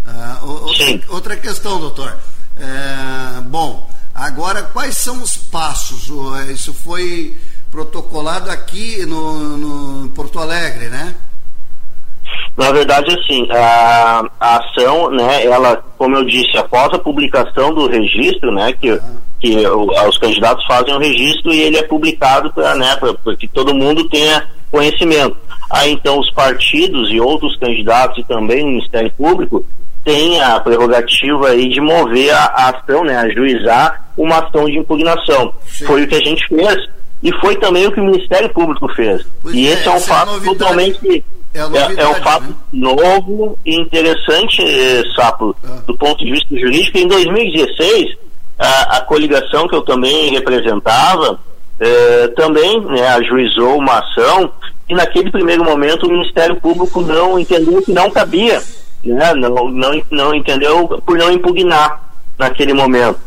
Uh, 0.07 0.47
outra, 0.47 0.85
Sim. 0.85 1.01
outra 1.09 1.35
questão, 1.35 1.79
doutor. 1.79 2.17
É, 2.59 3.41
bom, 3.41 3.87
agora 4.15 4.63
quais 4.63 4.97
são 4.97 5.21
os 5.21 5.37
passos? 5.37 6.09
Isso 6.49 6.73
foi 6.73 7.37
protocolado 7.69 8.49
aqui 8.49 9.05
no, 9.05 9.57
no 9.57 10.09
Porto 10.09 10.39
Alegre, 10.39 10.89
né? 10.89 11.13
Na 12.57 12.71
verdade, 12.71 13.17
assim, 13.17 13.47
a, 13.51 14.23
a, 14.39 14.57
ação, 14.57 15.09
né, 15.09 15.45
ela, 15.45 15.83
como 15.97 16.15
eu 16.17 16.25
disse, 16.25 16.57
após 16.57 16.93
a 16.93 16.99
publicação 16.99 17.73
do 17.73 17.87
registro, 17.87 18.51
né, 18.51 18.73
que, 18.73 18.99
que 19.39 19.65
os 19.67 20.17
candidatos 20.17 20.65
fazem 20.65 20.93
o 20.93 20.99
registro 20.99 21.53
e 21.53 21.61
ele 21.61 21.77
é 21.77 21.83
publicado 21.83 22.51
para 22.53 22.75
né, 22.75 22.97
que 23.39 23.47
todo 23.47 23.73
mundo 23.73 24.07
tenha 24.09 24.47
conhecimento. 24.69 25.37
Aí, 25.69 25.91
então, 25.91 26.19
os 26.19 26.29
partidos 26.31 27.09
e 27.11 27.19
outros 27.19 27.55
candidatos 27.57 28.17
e 28.17 28.23
também 28.23 28.63
o 28.63 28.67
Ministério 28.67 29.11
Público 29.17 29.65
têm 30.03 30.41
a 30.41 30.59
prerrogativa 30.59 31.49
aí 31.49 31.69
de 31.69 31.79
mover 31.79 32.33
a, 32.33 32.45
a 32.45 32.69
ação, 32.69 33.03
né, 33.03 33.15
ajuizar 33.17 34.11
uma 34.17 34.39
ação 34.39 34.65
de 34.65 34.77
impugnação. 34.77 35.53
Sim. 35.65 35.85
Foi 35.85 36.03
o 36.03 36.07
que 36.07 36.15
a 36.15 36.19
gente 36.19 36.45
fez 36.47 36.89
e 37.23 37.31
foi 37.39 37.55
também 37.57 37.87
o 37.87 37.91
que 37.91 37.99
o 37.99 38.05
Ministério 38.05 38.49
Público 38.49 38.87
fez. 38.93 39.25
Pois 39.41 39.55
e 39.55 39.67
é, 39.67 39.73
esse 39.73 39.87
é 39.87 39.91
um 39.91 39.95
é 39.95 39.99
fato 39.99 40.37
é 40.37 40.39
totalmente 40.43 41.23
é, 41.53 41.59
é, 41.59 42.03
é, 42.03 42.07
um 42.07 42.15
fato 42.15 42.45
né? 42.45 42.55
novo 42.71 43.57
e 43.65 43.75
interessante, 43.75 44.61
eh, 44.61 45.03
Sapo, 45.15 45.55
ah. 45.63 45.81
do 45.85 45.97
ponto 45.97 46.23
de 46.23 46.31
vista 46.31 46.47
jurídico. 46.57 46.97
Em 46.97 47.07
2016, 47.07 48.17
a, 48.57 48.97
a 48.97 49.01
coligação 49.01 49.67
que 49.67 49.75
eu 49.75 49.81
também 49.81 50.31
representava 50.31 51.39
eh, 51.79 52.27
também 52.35 52.79
né, 52.85 53.07
ajuizou 53.09 53.77
uma 53.77 53.99
ação 53.99 54.51
e 54.87 54.95
naquele 54.95 55.29
primeiro 55.29 55.63
momento 55.63 56.05
o 56.05 56.11
Ministério 56.11 56.55
Público 56.55 57.01
não 57.01 57.37
entendeu 57.37 57.81
que 57.81 57.91
não 57.91 58.09
cabia, 58.09 58.61
né, 59.03 59.33
não, 59.33 59.69
não, 59.69 60.01
não 60.09 60.35
entendeu 60.35 60.87
por 61.05 61.17
não 61.17 61.31
impugnar 61.31 62.13
naquele 62.37 62.73
momento 62.73 63.19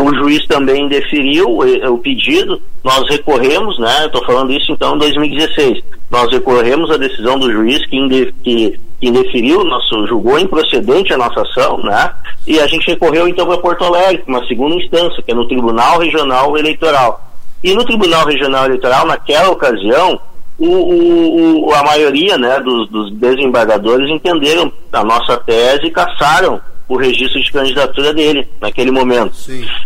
o 0.00 0.14
juiz 0.14 0.46
também 0.46 0.88
deferiu 0.88 1.58
o, 1.58 1.98
pedido, 1.98 2.60
nós 2.82 3.06
recorremos, 3.10 3.78
né? 3.78 4.06
Estou 4.06 4.24
falando 4.24 4.52
isso 4.52 4.72
então 4.72 4.94
em 4.94 4.98
2016. 4.98 5.84
Nós 6.12 6.30
recorremos 6.30 6.90
à 6.90 6.98
decisão 6.98 7.38
do 7.38 7.50
juiz 7.50 7.86
que, 7.86 7.96
inde, 7.96 8.34
que, 8.44 8.78
que 9.00 9.08
indeferiu, 9.08 9.64
nosso, 9.64 10.06
julgou 10.06 10.38
improcedente 10.38 11.10
a 11.10 11.16
nossa 11.16 11.40
ação, 11.40 11.78
né? 11.78 12.12
E 12.46 12.60
a 12.60 12.66
gente 12.66 12.86
recorreu 12.86 13.26
então 13.26 13.46
para 13.46 13.56
Porto 13.56 13.82
Alegre, 13.82 14.22
uma 14.26 14.46
segunda 14.46 14.74
instância, 14.74 15.22
que 15.22 15.32
é 15.32 15.34
no 15.34 15.48
Tribunal 15.48 16.00
Regional 16.00 16.58
Eleitoral. 16.58 17.32
E 17.64 17.74
no 17.74 17.82
Tribunal 17.86 18.26
Regional 18.26 18.66
Eleitoral, 18.66 19.06
naquela 19.06 19.50
ocasião, 19.50 20.20
o, 20.58 20.66
o, 20.66 21.68
o, 21.68 21.74
a 21.74 21.82
maioria 21.82 22.36
né, 22.36 22.60
dos, 22.60 22.90
dos 22.90 23.10
desembargadores 23.14 24.10
entenderam 24.10 24.70
a 24.92 25.02
nossa 25.02 25.38
tese 25.38 25.86
e 25.86 25.90
caçaram 25.90 26.60
o 26.88 26.96
registro 26.98 27.40
de 27.40 27.50
candidatura 27.50 28.12
dele 28.12 28.46
naquele 28.60 28.90
momento. 28.90 29.32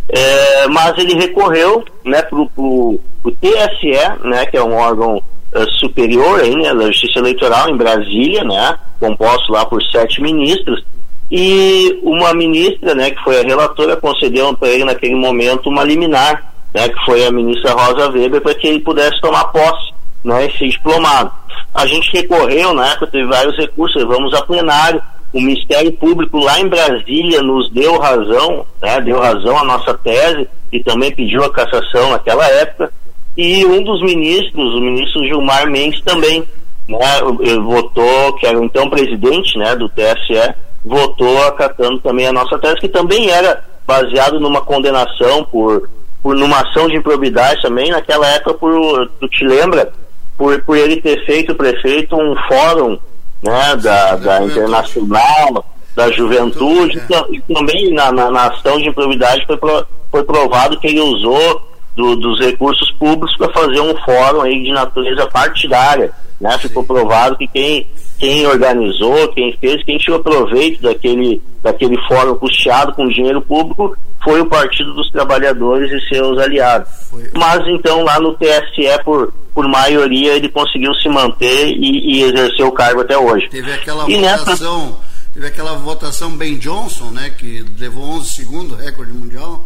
É, 0.09 0.67
mas 0.67 0.99
ele 0.99 1.15
recorreu 1.15 1.85
né, 2.05 2.21
para 2.21 2.37
o 2.37 3.01
TSE, 3.41 4.29
né, 4.29 4.45
que 4.47 4.57
é 4.57 4.63
um 4.63 4.75
órgão 4.75 5.23
uh, 5.57 5.71
superior 5.79 6.43
né, 6.43 6.75
da 6.75 6.87
Justiça 6.87 7.19
Eleitoral 7.19 7.69
em 7.69 7.77
Brasília, 7.77 8.45
né, 8.45 8.79
composto 9.01 9.53
lá 9.53 9.65
por 9.65 9.83
sete 9.85 10.21
ministros, 10.21 10.85
e 11.31 11.99
uma 12.03 12.33
ministra, 12.35 12.95
né, 12.95 13.11
que 13.11 13.23
foi 13.23 13.41
a 13.41 13.43
relatora, 13.43 13.97
concedeu 13.97 14.55
para 14.57 14.69
ele 14.69 14.85
naquele 14.85 15.15
momento 15.15 15.69
uma 15.69 15.83
liminar, 15.83 16.53
né, 16.73 16.89
que 16.89 17.05
foi 17.05 17.27
a 17.27 17.33
ministra 17.33 17.73
Rosa 17.73 18.11
Weber, 18.11 18.41
para 18.41 18.55
que 18.55 18.67
ele 18.67 18.81
pudesse 18.81 19.21
tomar 19.21 19.45
posse 19.47 19.93
né, 20.25 20.47
e 20.47 20.59
ser 20.59 20.69
diplomado. 20.69 21.33
A 21.75 21.87
gente 21.87 22.13
recorreu, 22.13 22.75
né, 22.75 22.97
teve 23.11 23.27
vários 23.27 23.57
recursos, 23.57 24.03
vamos 24.05 24.33
a 24.35 24.43
plenário, 24.43 25.03
o 25.33 25.41
Ministério 25.41 25.93
Público 25.93 26.39
lá 26.39 26.59
em 26.61 26.69
Brasília 26.69 27.43
nos 27.43 27.71
deu 27.71 27.99
razão, 27.99 28.65
né, 28.81 29.01
deu 29.01 29.19
razão 29.19 29.59
à 29.59 29.65
nossa 29.65 29.93
tese 29.95 30.49
e 30.73 30.83
também 30.83 31.15
pediu 31.15 31.45
a 31.45 31.53
cassação 31.53 32.11
naquela 32.11 32.47
época. 32.47 32.93
E 33.37 33.65
um 33.67 33.83
dos 33.83 34.03
ministros, 34.03 34.75
o 34.75 34.81
ministro 34.81 35.25
Gilmar 35.25 35.71
Mendes, 35.71 36.01
também 36.03 36.43
né, 36.89 37.21
votou, 37.63 38.33
que 38.35 38.47
era 38.47 38.59
então 38.65 38.89
presidente 38.89 39.59
né, 39.59 39.75
do 39.77 39.89
TSE, 39.89 40.55
votou 40.85 41.43
acatando 41.45 41.99
também 41.99 42.27
a 42.29 42.33
nossa 42.33 42.59
tese, 42.59 42.77
que 42.77 42.89
também 42.89 43.29
era 43.29 43.63
baseado 43.87 44.41
numa 44.41 44.61
condenação 44.61 45.45
por, 45.45 45.89
por 46.23 46.35
numa 46.35 46.61
ação 46.61 46.89
de 46.89 46.97
improbidade 46.97 47.61
também, 47.61 47.91
naquela 47.91 48.27
época, 48.29 48.55
por, 48.55 49.11
tu 49.21 49.29
te 49.29 49.45
lembra, 49.45 49.93
por, 50.37 50.61
por 50.63 50.77
ele 50.77 51.01
ter 51.01 51.25
feito, 51.27 51.53
o 51.53 51.57
prefeito, 51.57 52.17
um 52.17 52.35
fórum 52.49 52.99
né, 53.43 53.77
da, 53.77 54.17
da 54.17 54.43
internacional, 54.45 55.65
da 55.95 56.11
juventude, 56.11 56.99
é. 56.99 57.35
e 57.35 57.41
também 57.55 57.93
na, 57.93 58.13
na, 58.13 58.31
na, 58.31 58.47
ação 58.49 58.79
de 58.79 58.89
improbidade 58.89 59.45
foi, 59.47 59.57
pro, 59.57 59.87
foi 60.11 60.23
provado 60.25 60.79
que 60.79 60.87
ele 60.87 61.01
usou 61.01 61.76
do, 61.97 62.15
dos 62.15 62.39
recursos 62.39 62.91
públicos 62.93 63.35
para 63.37 63.53
fazer 63.53 63.81
um 63.81 63.97
fórum 64.05 64.43
aí 64.43 64.63
de 64.63 64.71
natureza 64.71 65.27
partidária. 65.27 66.13
Né? 66.41 66.57
Ficou 66.59 66.85
provado 66.85 67.37
que 67.37 67.49
quem, 67.49 67.89
quem 68.19 68.47
organizou, 68.47 69.29
quem 69.29 69.57
fez, 69.59 69.83
quem 69.85 69.97
tirou 69.97 70.23
proveito 70.23 70.83
daquele, 70.83 71.43
daquele 71.63 71.97
fórum 72.07 72.37
custeado 72.37 72.93
com 72.93 73.09
dinheiro 73.09 73.41
público 73.41 73.97
foi 74.23 74.41
o 74.41 74.47
Partido 74.47 74.93
dos 74.93 75.11
Trabalhadores 75.11 75.91
e 75.91 76.09
seus 76.09 76.39
aliados. 76.39 76.89
Mas 77.35 77.67
então 77.69 78.03
lá 78.05 78.21
no 78.21 78.35
TSE, 78.35 79.03
por, 79.05 79.33
por 79.55 79.67
maioria, 79.67 80.35
ele 80.35 80.49
conseguiu 80.49 80.93
se 80.95 81.09
manter 81.09 81.69
e, 81.69 82.19
e 82.19 82.23
exercer 82.25 82.67
o 82.67 82.73
cargo 82.73 83.01
até 83.01 83.17
hoje. 83.17 83.49
Teve 83.49 83.73
aquela 83.73 84.05
e 84.11 84.21
votação. 84.21 84.87
Nessa... 84.87 85.17
Teve 85.33 85.47
aquela 85.49 85.75
votação 85.75 86.31
Ben 86.31 86.59
Johnson, 86.59 87.11
né, 87.11 87.31
que 87.31 87.65
levou 87.79 88.05
11 88.05 88.31
segundos, 88.31 88.79
recorde 88.81 89.13
mundial. 89.13 89.65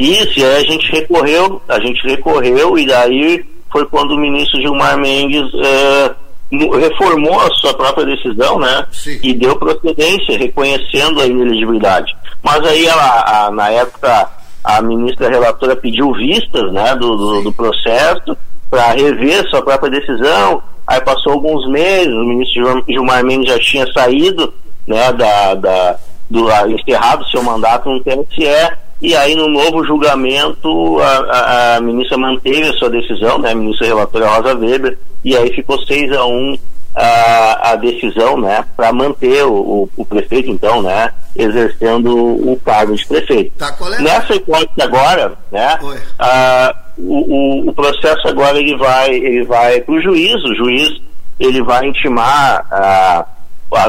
Isso, 0.00 0.40
e 0.40 0.44
aí 0.44 0.56
a 0.56 0.64
gente 0.64 0.90
recorreu, 0.90 1.60
a 1.68 1.78
gente 1.78 2.02
recorreu 2.08 2.78
e 2.78 2.86
daí 2.86 3.44
foi 3.70 3.84
quando 3.84 4.12
o 4.12 4.18
ministro 4.18 4.58
Gilmar 4.58 4.96
Mendes 4.96 5.44
é, 5.54 6.14
reformou 6.50 7.38
a 7.38 7.50
sua 7.50 7.74
própria 7.74 8.06
decisão, 8.06 8.58
né? 8.58 8.86
Sim. 8.90 9.20
E 9.22 9.34
deu 9.34 9.56
procedência, 9.56 10.38
reconhecendo 10.38 11.20
a 11.20 11.26
inelegibilidade. 11.26 12.16
Mas 12.42 12.64
aí, 12.66 12.86
ela, 12.86 13.24
a, 13.26 13.50
na 13.50 13.68
época, 13.68 14.30
a 14.64 14.80
ministra 14.80 15.28
relatora 15.28 15.76
pediu 15.76 16.14
vistas, 16.14 16.72
né, 16.72 16.96
do, 16.96 17.16
do, 17.16 17.42
do 17.42 17.52
processo 17.52 18.34
para 18.70 18.92
rever 18.92 19.46
sua 19.50 19.60
própria 19.60 19.90
decisão. 19.90 20.62
Aí 20.86 21.00
passou 21.02 21.34
alguns 21.34 21.68
meses, 21.68 22.14
o 22.14 22.24
ministro 22.24 22.82
Gilmar 22.88 23.22
Mendes 23.22 23.52
já 23.52 23.58
tinha 23.58 23.86
saído, 23.92 24.50
né, 24.86 25.12
da, 25.12 25.54
da 25.56 25.96
do 26.30 26.48
encerrado 26.68 27.28
seu 27.28 27.42
mandato 27.42 27.90
no 27.90 28.00
TSE 28.00 28.70
e 29.00 29.16
aí, 29.16 29.34
no 29.34 29.48
novo 29.48 29.82
julgamento, 29.84 30.98
a, 31.00 31.76
a, 31.76 31.80
ministra 31.80 32.18
manteve 32.18 32.68
a 32.68 32.72
sua 32.74 32.90
decisão, 32.90 33.38
né, 33.38 33.52
a 33.52 33.54
ministra 33.54 33.86
relatora 33.86 34.28
Rosa 34.28 34.54
Weber, 34.54 34.98
e 35.24 35.34
aí 35.34 35.50
ficou 35.54 35.78
6 35.86 36.12
a 36.12 36.26
1 36.26 36.58
a, 36.94 37.70
a 37.70 37.76
decisão, 37.76 38.38
né, 38.38 38.62
para 38.76 38.92
manter 38.92 39.44
o, 39.44 39.88
o, 39.96 40.04
prefeito, 40.04 40.50
então, 40.50 40.82
né, 40.82 41.10
exercendo 41.34 42.14
o 42.14 42.60
cargo 42.62 42.94
de 42.94 43.06
prefeito. 43.06 43.52
Tá, 43.56 43.74
é? 43.98 44.02
Nessa 44.02 44.34
hipótese 44.34 44.82
agora, 44.82 45.32
né, 45.50 45.78
a, 46.18 46.74
o, 46.98 47.64
o, 47.64 47.70
o, 47.70 47.72
processo 47.72 48.28
agora 48.28 48.58
ele 48.58 48.76
vai, 48.76 49.10
ele 49.10 49.44
vai 49.44 49.80
para 49.80 49.94
o 49.94 50.02
juiz, 50.02 50.34
o 50.44 50.54
juiz 50.56 51.00
ele 51.38 51.62
vai 51.62 51.86
intimar 51.86 52.66
a, 52.70 53.26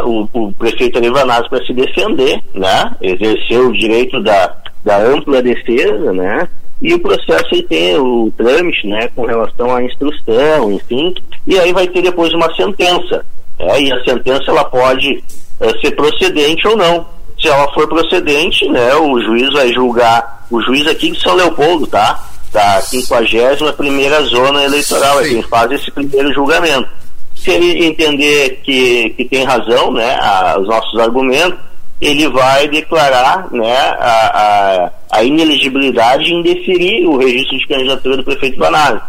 o, 0.05 0.29
o 0.31 0.53
prefeito 0.53 0.99
Alivanazzi 0.99 1.49
para 1.49 1.65
se 1.65 1.73
defender, 1.73 2.41
né, 2.53 2.95
exercer 3.01 3.59
o 3.59 3.73
direito 3.73 4.23
da 4.23 4.55
da 4.83 4.97
ampla 4.97 5.41
defesa, 5.41 6.11
né? 6.13 6.47
E 6.81 6.93
o 6.95 6.99
processo 6.99 7.53
aí 7.53 7.61
tem 7.63 7.95
o 7.97 8.31
trâmite, 8.35 8.87
né, 8.87 9.07
com 9.15 9.23
relação 9.25 9.75
à 9.75 9.83
instrução, 9.83 10.71
enfim, 10.71 11.13
e 11.45 11.59
aí 11.59 11.71
vai 11.71 11.87
ter 11.87 12.01
depois 12.01 12.33
uma 12.33 12.53
sentença. 12.55 13.23
Né, 13.59 13.81
e 13.83 13.93
a 13.93 14.03
sentença 14.03 14.45
ela 14.47 14.65
pode 14.65 15.23
é, 15.59 15.79
ser 15.79 15.91
procedente 15.91 16.67
ou 16.67 16.75
não. 16.75 17.05
Se 17.39 17.47
ela 17.47 17.71
for 17.73 17.87
procedente, 17.87 18.67
né, 18.69 18.95
o 18.95 19.19
juiz 19.21 19.53
vai 19.53 19.71
julgar, 19.71 20.47
o 20.49 20.59
juiz 20.61 20.87
aqui 20.87 21.11
de 21.11 21.19
São 21.19 21.35
Leopoldo, 21.35 21.85
tá? 21.85 22.19
Da 22.51 22.81
51 22.81 23.71
primeira 23.73 24.21
zona 24.23 24.63
eleitoral, 24.63 25.21
é 25.21 25.29
quem 25.29 25.41
faz 25.43 25.71
esse 25.71 25.91
primeiro 25.91 26.33
julgamento. 26.33 26.89
Se 27.35 27.51
ele 27.51 27.85
entender 27.85 28.59
que, 28.63 29.11
que 29.11 29.25
tem 29.25 29.43
razão, 29.43 29.91
né, 29.91 30.17
a, 30.19 30.57
os 30.59 30.67
nossos 30.67 30.99
argumentos, 30.99 31.59
ele 32.01 32.27
vai 32.29 32.67
declarar 32.67 33.47
né, 33.51 33.77
a, 33.99 34.31
a, 34.33 34.91
a 35.19 35.23
ineligibilidade 35.23 36.23
e 36.23 36.33
indeferir 36.33 37.07
o 37.07 37.17
registro 37.17 37.59
de 37.59 37.67
candidatura 37.67 38.17
do 38.17 38.23
prefeito 38.23 38.57
Banari. 38.57 38.99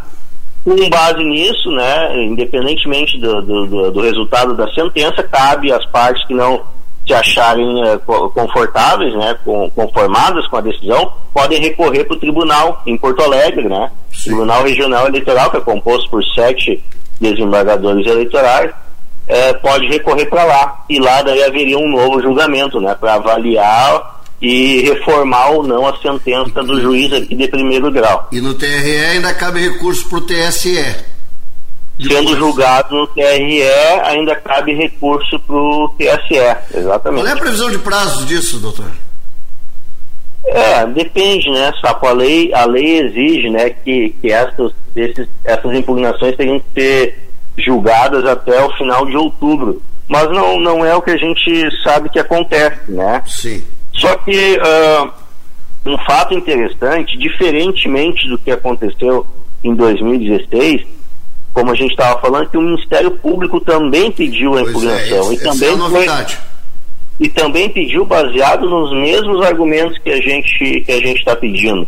Com 0.62 0.90
base 0.90 1.25
nisso, 1.25 1.70
né, 1.72 2.25
independentemente 2.25 3.18
do, 3.18 3.42
do, 3.42 3.90
do, 3.90 4.00
resultado 4.02 4.54
da 4.54 4.70
sentença, 4.75 5.22
cabe 5.25 5.72
às 5.72 5.84
partes 5.87 6.25
que 6.26 6.34
não 6.34 6.62
se 7.04 7.12
acharem 7.12 7.82
é, 7.82 7.99
confortáveis, 7.99 9.12
né, 9.14 9.37
conformadas 9.75 10.46
com 10.46 10.58
a 10.58 10.61
decisão, 10.61 11.12
podem 11.34 11.61
recorrer 11.61 12.04
para 12.04 12.14
o 12.14 12.20
tribunal 12.20 12.80
em 12.87 12.96
Porto 12.96 13.22
Alegre, 13.22 13.68
né, 13.68 13.90
Tribunal 14.22 14.62
Regional 14.62 15.08
Eleitoral, 15.08 15.50
que 15.50 15.56
é 15.56 15.61
composto 15.61 16.08
por 16.11 16.22
sete 16.26 16.84
desembargadores 17.20 18.06
eleitorais, 18.06 18.70
é, 19.26 19.52
pode 19.54 19.87
recorrer 19.87 20.26
para 20.26 20.44
lá. 20.44 20.85
E 20.88 20.98
lá 20.98 21.22
daí 21.22 21.42
haveria 21.42 21.78
um 21.78 21.90
novo 21.90 22.20
julgamento, 22.20 22.80
né, 22.80 22.94
para 22.94 23.14
avaliar 23.14 24.22
e 24.40 24.80
reformar 24.82 25.50
ou 25.50 25.62
não 25.62 25.87
a 25.87 25.96
sentença 25.98 26.62
do 26.64 26.80
juiz 26.80 27.12
aqui 27.12 27.35
de 27.35 27.46
primeiro 27.48 27.90
grau. 27.92 28.28
E 28.32 28.40
no 28.40 28.54
TRE 28.54 29.04
ainda 29.12 29.32
cabe 29.32 29.61
recurso 29.61 30.08
para 30.08 30.18
o 30.18 30.22
TSE. 30.22 31.12
Sendo 32.00 32.37
julgado 32.37 32.96
no 32.96 33.06
TRE, 33.06 33.62
ainda 34.04 34.35
cabe 34.35 34.74
recurso 34.74 35.38
para 35.38 35.54
o 35.54 35.88
TSE, 35.90 36.76
exatamente. 36.76 37.22
Qual 37.22 37.26
é 37.28 37.38
a 37.38 37.40
previsão 37.40 37.70
de 37.70 37.78
prazo 37.78 38.26
disso, 38.26 38.58
doutor? 38.58 38.90
É, 40.44 40.85
depende, 40.87 41.48
né, 41.50 41.72
Sapo? 41.80 42.06
A 42.08 42.12
lei, 42.12 42.52
a 42.52 42.64
lei 42.64 42.98
exige, 42.98 43.48
né, 43.48 43.70
que, 43.70 44.11
que 44.20 44.32
essas, 44.32 44.72
esses, 44.96 45.28
essas 45.44 45.72
impugnações 45.72 46.37
tenham 46.37 46.58
que 46.58 46.80
ser 46.80 47.32
julgadas 47.58 48.24
até 48.24 48.64
o 48.64 48.72
final 48.76 49.06
de 49.06 49.16
outubro. 49.16 49.82
Mas 50.08 50.30
não, 50.30 50.60
não 50.60 50.84
é 50.84 50.94
o 50.94 51.02
que 51.02 51.10
a 51.10 51.16
gente 51.16 51.68
sabe 51.82 52.08
que 52.08 52.18
acontece, 52.18 52.90
né? 52.90 53.22
Sim. 53.26 53.64
Só 53.92 54.14
que 54.16 54.58
uh, 54.58 55.10
um 55.86 55.98
fato 55.98 56.34
interessante, 56.34 57.16
diferentemente 57.18 58.28
do 58.28 58.38
que 58.38 58.50
aconteceu 58.50 59.26
em 59.62 59.74
2016, 59.74 60.82
como 61.52 61.70
a 61.70 61.74
gente 61.74 61.92
estava 61.92 62.20
falando, 62.20 62.48
que 62.48 62.56
o 62.56 62.62
Ministério 62.62 63.10
Público 63.12 63.60
também 63.60 64.10
pediu 64.10 64.54
a 64.54 64.60
é, 64.60 64.62
impugnação. 64.62 65.30
É, 65.30 65.34
e 65.34 65.38
também 65.38 65.68
é 65.68 65.76
novidade. 65.76 66.36
Foi, 66.36 66.52
e 67.20 67.28
também 67.28 67.68
pediu 67.68 68.04
baseado 68.04 68.68
nos 68.68 68.92
mesmos 68.92 69.44
argumentos 69.44 69.96
que 69.98 70.10
a 70.10 70.20
gente 70.20 70.80
que 70.80 70.92
a 70.92 71.00
gente 71.00 71.18
está 71.18 71.36
pedindo. 71.36 71.86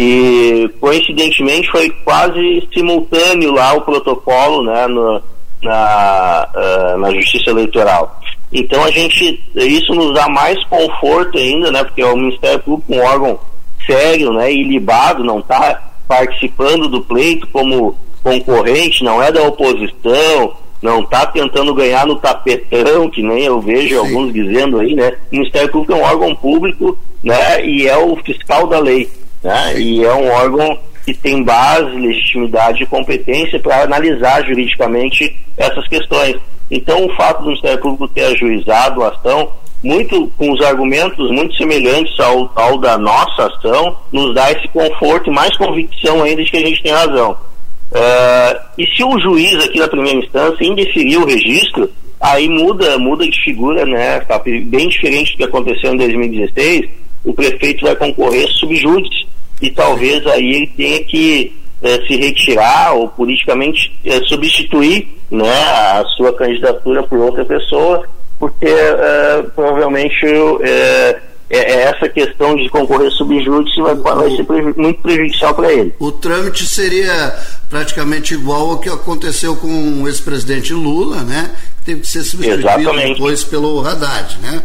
E 0.00 0.70
coincidentemente 0.80 1.68
foi 1.72 1.90
quase 2.04 2.68
simultâneo 2.72 3.52
lá 3.52 3.74
o 3.74 3.80
protocolo 3.80 4.62
né, 4.62 4.86
no, 4.86 5.20
na, 5.60 6.48
uh, 6.54 6.98
na 6.98 7.10
Justiça 7.14 7.50
Eleitoral. 7.50 8.20
Então 8.52 8.84
a 8.84 8.92
gente, 8.92 9.42
isso 9.56 9.92
nos 9.96 10.14
dá 10.14 10.28
mais 10.28 10.62
conforto 10.66 11.36
ainda, 11.36 11.72
né? 11.72 11.82
Porque 11.82 12.04
o 12.04 12.16
Ministério 12.16 12.60
Público, 12.60 12.94
um 12.94 13.04
órgão 13.04 13.40
sério, 13.84 14.32
né, 14.32 14.52
ilibado, 14.52 15.24
não 15.24 15.40
está 15.40 15.90
participando 16.06 16.88
do 16.88 17.02
pleito 17.02 17.48
como 17.48 17.96
concorrente, 18.22 19.02
não 19.02 19.20
é 19.20 19.32
da 19.32 19.42
oposição, 19.42 20.54
não 20.80 21.00
está 21.00 21.26
tentando 21.26 21.74
ganhar 21.74 22.06
no 22.06 22.14
tapetão, 22.16 23.10
que 23.10 23.20
nem 23.20 23.46
eu 23.46 23.60
vejo 23.60 23.88
Sim. 23.88 23.96
alguns 23.96 24.32
dizendo 24.32 24.78
aí, 24.78 24.94
né? 24.94 25.08
O 25.32 25.36
Ministério 25.36 25.72
Público 25.72 25.92
é 25.92 25.96
um 25.96 26.04
órgão 26.04 26.36
público, 26.36 26.96
né? 27.20 27.66
E 27.66 27.88
é 27.88 27.96
o 27.98 28.14
fiscal 28.18 28.68
da 28.68 28.78
lei 28.78 29.10
né? 29.42 29.80
e 29.80 30.04
é 30.04 30.12
um 30.12 30.30
órgão 30.30 30.78
que 31.04 31.14
tem 31.14 31.42
base, 31.42 31.96
legitimidade 31.96 32.82
e 32.82 32.86
competência 32.86 33.58
para 33.58 33.82
analisar 33.82 34.44
juridicamente 34.44 35.34
essas 35.56 35.86
questões. 35.88 36.36
Então, 36.70 37.06
o 37.06 37.16
fato 37.16 37.40
do 37.40 37.48
Ministério 37.48 37.80
Público 37.80 38.08
ter 38.08 38.24
ajuizado 38.24 39.02
a 39.02 39.08
ação, 39.08 39.50
muito 39.82 40.30
com 40.36 40.52
os 40.52 40.60
argumentos 40.60 41.30
muito 41.30 41.56
semelhantes 41.56 42.18
ao, 42.20 42.50
ao 42.54 42.78
da 42.78 42.98
nossa 42.98 43.46
ação, 43.46 43.96
nos 44.12 44.34
dá 44.34 44.50
esse 44.52 44.68
conforto 44.68 45.30
e 45.30 45.34
mais 45.34 45.56
convicção 45.56 46.22
ainda 46.22 46.44
de 46.44 46.50
que 46.50 46.56
a 46.56 46.66
gente 46.66 46.82
tem 46.82 46.92
razão. 46.92 47.32
Uh, 47.90 48.60
e 48.76 48.86
se 48.94 49.02
o 49.02 49.18
juiz 49.18 49.64
aqui 49.64 49.78
na 49.78 49.88
primeira 49.88 50.18
instância 50.18 50.62
indeferir 50.62 51.18
o 51.18 51.26
registro, 51.26 51.90
aí 52.20 52.48
muda, 52.48 52.98
muda 52.98 53.26
de 53.26 53.40
figura, 53.42 53.86
né? 53.86 54.20
Tá 54.20 54.38
bem 54.38 54.88
diferente 54.88 55.32
do 55.32 55.38
que 55.38 55.44
aconteceu 55.44 55.94
em 55.94 55.96
2016. 55.96 56.90
O 57.24 57.32
prefeito 57.32 57.84
vai 57.84 57.96
concorrer 57.96 58.48
subjúdice 58.48 59.26
e 59.60 59.70
talvez 59.70 60.26
aí 60.26 60.54
ele 60.54 60.66
tenha 60.68 61.04
que 61.04 61.52
é, 61.82 62.06
se 62.06 62.16
retirar 62.16 62.94
ou 62.94 63.08
politicamente 63.08 63.92
é, 64.04 64.20
substituir 64.22 65.08
né, 65.30 65.50
a 65.50 66.04
sua 66.16 66.32
candidatura 66.32 67.02
por 67.02 67.18
outra 67.18 67.44
pessoa, 67.44 68.04
porque 68.38 68.66
é, 68.66 69.42
provavelmente 69.54 70.26
é, 70.62 71.20
essa 71.50 72.08
questão 72.08 72.54
de 72.56 72.68
concorrer 72.68 73.10
subjúdice 73.10 73.80
vai, 73.80 73.94
vai 73.94 74.30
ser 74.36 74.44
muito 74.76 75.00
prejudicial 75.00 75.54
para 75.54 75.72
ele. 75.72 75.94
O 75.98 76.12
trâmite 76.12 76.66
seria 76.66 77.34
praticamente 77.70 78.34
igual 78.34 78.70
ao 78.70 78.78
que 78.78 78.88
aconteceu 78.88 79.56
com 79.56 80.02
o 80.02 80.08
ex-presidente 80.08 80.72
Lula, 80.72 81.22
né? 81.22 81.54
Teve 81.84 82.02
que 82.02 82.06
ser 82.06 82.22
substituído 82.22 82.68
Exatamente. 82.68 83.14
depois 83.14 83.44
pelo 83.44 83.86
Haddad, 83.86 84.38
né? 84.42 84.62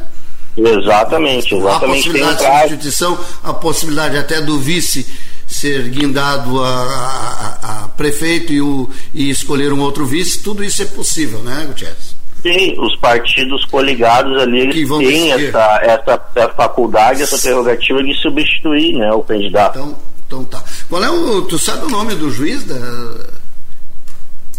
Exatamente, 0.55 1.55
exatamente. 1.55 2.09
A 2.09 2.11
possibilidade 2.11 2.77
de 2.77 2.91
substituição, 2.91 3.19
a 3.43 3.53
possibilidade 3.53 4.17
até 4.17 4.41
do 4.41 4.59
vice 4.59 5.05
ser 5.47 5.89
guindado 5.89 6.63
a, 6.63 6.67
a, 6.67 7.83
a 7.83 7.87
prefeito 7.89 8.51
e, 8.53 8.61
o, 8.61 8.89
e, 9.13 9.29
escolher 9.29 9.71
um 9.71 9.81
outro 9.81 10.05
vice, 10.05 10.41
tudo 10.41 10.63
isso 10.63 10.81
é 10.81 10.85
possível, 10.85 11.39
né, 11.39 11.65
Gutierrez? 11.67 12.15
Sim, 12.41 12.75
os 12.77 12.95
partidos 12.97 13.63
coligados 13.65 14.37
ali 14.41 14.59
eles 14.59 14.89
têm 14.89 15.31
essa, 15.31 15.79
essa, 15.81 16.21
essa, 16.35 16.49
faculdade, 16.49 17.23
essa 17.23 17.37
prerrogativa 17.37 18.03
de 18.03 18.13
substituir 18.15 18.93
né, 18.97 19.11
o 19.13 19.21
candidato. 19.21 19.79
Então, 19.79 19.97
então 20.27 20.45
tá. 20.45 20.61
Qual 20.89 21.01
é 21.01 21.09
o. 21.09 21.43
Tu 21.43 21.57
sabe 21.57 21.85
o 21.85 21.89
nome 21.89 22.15
do 22.15 22.29
juiz 22.29 22.65
da. 22.65 22.75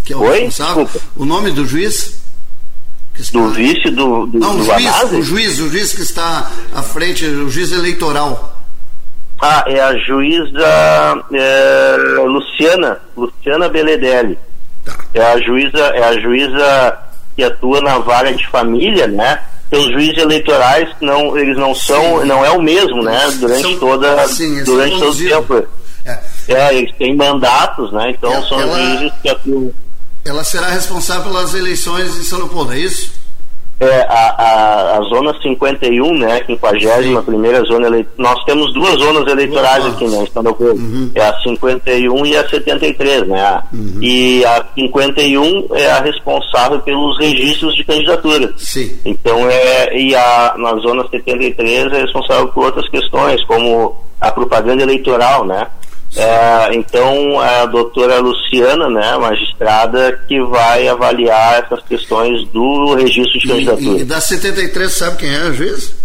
que 0.03 0.15
é 0.15 0.17
o 0.17 0.21
Oi? 0.21 0.45
responsável. 0.45 0.85
Desculpa. 0.85 1.07
O 1.15 1.27
nome 1.27 1.51
do 1.51 1.67
juiz? 1.67 2.24
Está... 3.19 3.39
Do 3.39 3.51
vice 3.51 3.91
do, 3.91 4.27
do, 4.27 4.39
Não, 4.39 4.57
do 4.57 4.63
o 4.63 4.65
juiz, 4.65 5.13
o 5.13 5.23
juiz, 5.23 5.61
o 5.61 5.69
juiz 5.69 5.93
que 5.93 6.03
está 6.03 6.51
à 6.75 6.83
frente, 6.83 7.25
o 7.25 7.49
juiz 7.49 7.71
eleitoral. 7.73 8.55
Ah, 9.41 9.65
é 9.67 9.81
a 9.81 9.97
juíza 9.99 11.25
é, 11.33 11.97
Luciana, 12.27 12.99
Luciana 13.17 13.69
Beledelli. 13.69 14.39
Tá. 14.85 14.97
É 15.15 15.23
a 15.23 15.41
juíza, 15.41 15.79
é 15.79 16.05
a 16.05 16.21
juíza 16.21 16.99
que 17.37 17.43
atua 17.43 17.81
na 17.81 17.99
vara 17.99 18.33
de 18.33 18.47
família, 18.49 19.07
né? 19.07 19.41
Os 19.73 19.91
juízes 19.91 20.19
eleitorais 20.19 20.89
não, 21.01 21.37
eles 21.37 21.57
não 21.57 21.75
são, 21.75 22.21
sim. 22.21 22.27
não 22.27 22.45
é 22.45 22.51
o 22.51 22.63
mesmo, 22.63 23.03
né? 23.03 23.21
Durante 23.41 23.63
são, 23.63 23.79
toda, 23.79 24.29
sim, 24.29 24.63
durante 24.63 24.99
todo 24.99 25.13
o 25.13 25.29
tempo. 25.29 25.69
É. 26.05 26.21
é. 26.49 26.77
eles 26.77 26.95
têm 26.97 27.17
mandatos, 27.17 27.93
né? 27.93 28.11
Então 28.11 28.33
é, 28.33 28.43
são 28.43 28.61
ela, 28.61 28.79
juízes 28.79 29.13
que 29.21 29.29
atuam. 29.29 29.73
Ela 30.25 30.45
será 30.45 30.69
responsável 30.69 31.25
pelas 31.25 31.55
eleições 31.55 32.17
em 32.17 32.23
São 32.23 32.39
Leopoldo, 32.39 32.73
é 32.73 32.79
isso? 32.79 33.25
é, 33.81 34.07
a, 34.09 34.35
a, 34.39 34.99
a 34.99 35.03
zona 35.03 35.35
51, 35.43 36.19
né, 36.19 36.43
51 36.47 37.23
primeira 37.23 37.63
zona 37.65 37.89
eleitoral. 37.89 38.35
Nós 38.35 38.45
temos 38.45 38.73
duas 38.73 38.99
zonas 39.01 39.27
eleitorais 39.31 39.85
aqui, 39.87 40.07
né, 40.07 40.25
em 40.25 40.49
uhum. 40.49 41.11
É 41.15 41.23
a 41.23 41.41
51 41.41 42.27
e 42.27 42.37
a 42.37 42.49
73, 42.49 43.29
né? 43.29 43.63
Uhum. 43.73 43.99
E 44.01 44.45
a 44.45 44.65
51 44.75 45.67
é 45.75 45.91
a 45.91 46.01
responsável 46.01 46.81
pelos 46.81 47.19
registros 47.19 47.75
de 47.75 47.85
candidatura. 47.85 48.53
Sim. 48.57 48.97
Então 49.05 49.49
é 49.51 49.99
e 49.99 50.15
a 50.15 50.55
na 50.57 50.77
zona 50.77 51.07
73 51.11 51.93
é 51.93 52.01
responsável 52.03 52.49
por 52.49 52.67
outras 52.67 52.89
questões, 52.89 53.43
como 53.45 53.97
a 54.21 54.31
propaganda 54.31 54.85
eleitoral, 54.85 55.45
né? 55.45 55.67
É, 56.17 56.75
então, 56.75 57.41
a 57.41 57.67
doutora 57.67 58.21
Luciana, 58.21 58.89
né, 58.89 59.19
magistrada, 59.19 60.13
que 60.29 60.41
vai 60.45 60.87
avaliar 60.87 61.65
essas 61.65 61.83
questões 61.85 62.47
do 62.49 62.95
registro 62.95 63.41
de 63.41 63.49
candidatura. 63.49 63.99
E, 63.99 64.03
e 64.03 64.05
da 64.05 64.21
73, 64.21 64.93
sabe 64.93 65.17
quem 65.17 65.35
é 65.35 65.39
a 65.39 65.53
juiz? 65.53 66.05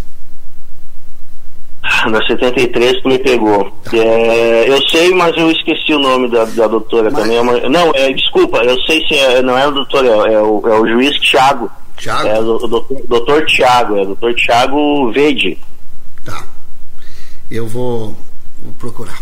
Da 2.11 2.25
73 2.25 3.01
que 3.01 3.07
me 3.07 3.19
pegou. 3.19 3.71
Tá. 3.83 3.95
É, 3.95 4.69
eu 4.69 4.81
sei, 4.89 5.13
mas 5.13 5.35
eu 5.37 5.51
esqueci 5.51 5.93
o 5.93 5.99
nome 5.99 6.29
da, 6.29 6.43
da 6.45 6.67
doutora 6.67 7.09
mas... 7.11 7.21
também. 7.21 7.37
É 7.37 7.69
não, 7.69 7.91
é, 7.93 8.11
desculpa, 8.11 8.57
eu 8.63 8.79
sei 8.81 9.05
se 9.07 9.15
é, 9.15 9.41
não 9.41 9.57
é 9.57 9.67
o 9.67 9.71
doutor, 9.71 10.05
é, 10.05 10.33
é, 10.33 10.41
o, 10.41 10.61
é 10.67 10.79
o 10.79 10.87
juiz 10.87 11.15
Tiago. 11.19 11.69
Tiago? 11.97 12.27
É 12.27 12.39
o 12.39 12.43
doutor, 12.43 12.85
doutor 13.07 13.45
Tiago, 13.45 13.97
é 13.97 14.01
o 14.01 14.05
doutor 14.07 14.33
Tiago 14.33 15.11
Vede. 15.11 15.57
Tá. 16.25 16.43
Eu 17.49 17.67
vou, 17.67 18.15
vou 18.61 18.73
procurar 18.77 19.19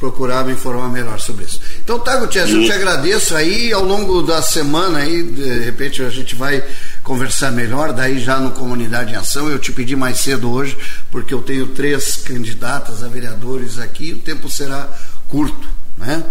procurar 0.00 0.46
me 0.46 0.54
informar 0.54 0.88
melhor 0.88 1.20
sobre 1.20 1.44
isso. 1.44 1.60
Então 1.84 1.98
tá, 1.98 2.16
Gutiérrez, 2.16 2.54
eu 2.54 2.64
te 2.64 2.72
agradeço 2.72 3.36
aí 3.36 3.70
ao 3.70 3.84
longo 3.84 4.22
da 4.22 4.40
semana 4.40 5.00
aí, 5.00 5.22
de 5.22 5.58
repente 5.60 6.02
a 6.02 6.08
gente 6.08 6.34
vai 6.34 6.64
conversar 7.04 7.52
melhor, 7.52 7.92
daí 7.92 8.18
já 8.18 8.40
no 8.40 8.50
Comunidade 8.52 9.12
em 9.12 9.16
Ação, 9.16 9.50
eu 9.50 9.58
te 9.58 9.70
pedi 9.70 9.94
mais 9.94 10.18
cedo 10.18 10.50
hoje, 10.50 10.76
porque 11.10 11.34
eu 11.34 11.42
tenho 11.42 11.66
três 11.66 12.16
candidatas 12.16 13.04
a 13.04 13.08
vereadores 13.08 13.78
aqui, 13.78 14.14
o 14.14 14.18
tempo 14.18 14.50
será 14.50 14.88
curto, 15.28 15.68
né? 15.98 16.24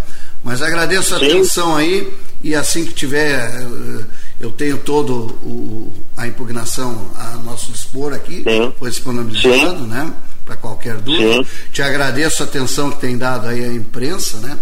Mas 0.44 0.62
agradeço 0.62 1.14
a 1.14 1.20
Sim. 1.20 1.28
atenção 1.28 1.76
aí 1.76 2.12
e 2.42 2.56
assim 2.56 2.86
que 2.86 2.94
tiver, 2.94 3.36
eh, 3.40 4.06
eu 4.40 4.50
tenho 4.50 4.78
todo 4.78 5.14
o, 5.44 5.94
a 6.18 6.26
impugnação 6.26 7.12
a 7.16 7.32
nosso 7.44 7.72
dispor 7.72 8.14
aqui, 8.14 8.44
Sim. 8.44 8.74
foi 8.80 8.90
disponibilizado, 8.90 9.82
Sim. 9.82 9.88
né? 9.88 10.14
Para 10.50 10.58
qualquer 10.58 10.96
dúvida. 10.96 11.44
Sim. 11.44 11.46
Te 11.72 11.84
agradeço 11.84 12.42
a 12.42 12.46
atenção 12.48 12.90
que 12.90 13.00
tem 13.00 13.16
dado 13.16 13.48
aí 13.48 13.64
a 13.64 13.72
imprensa, 13.72 14.40
né? 14.40 14.58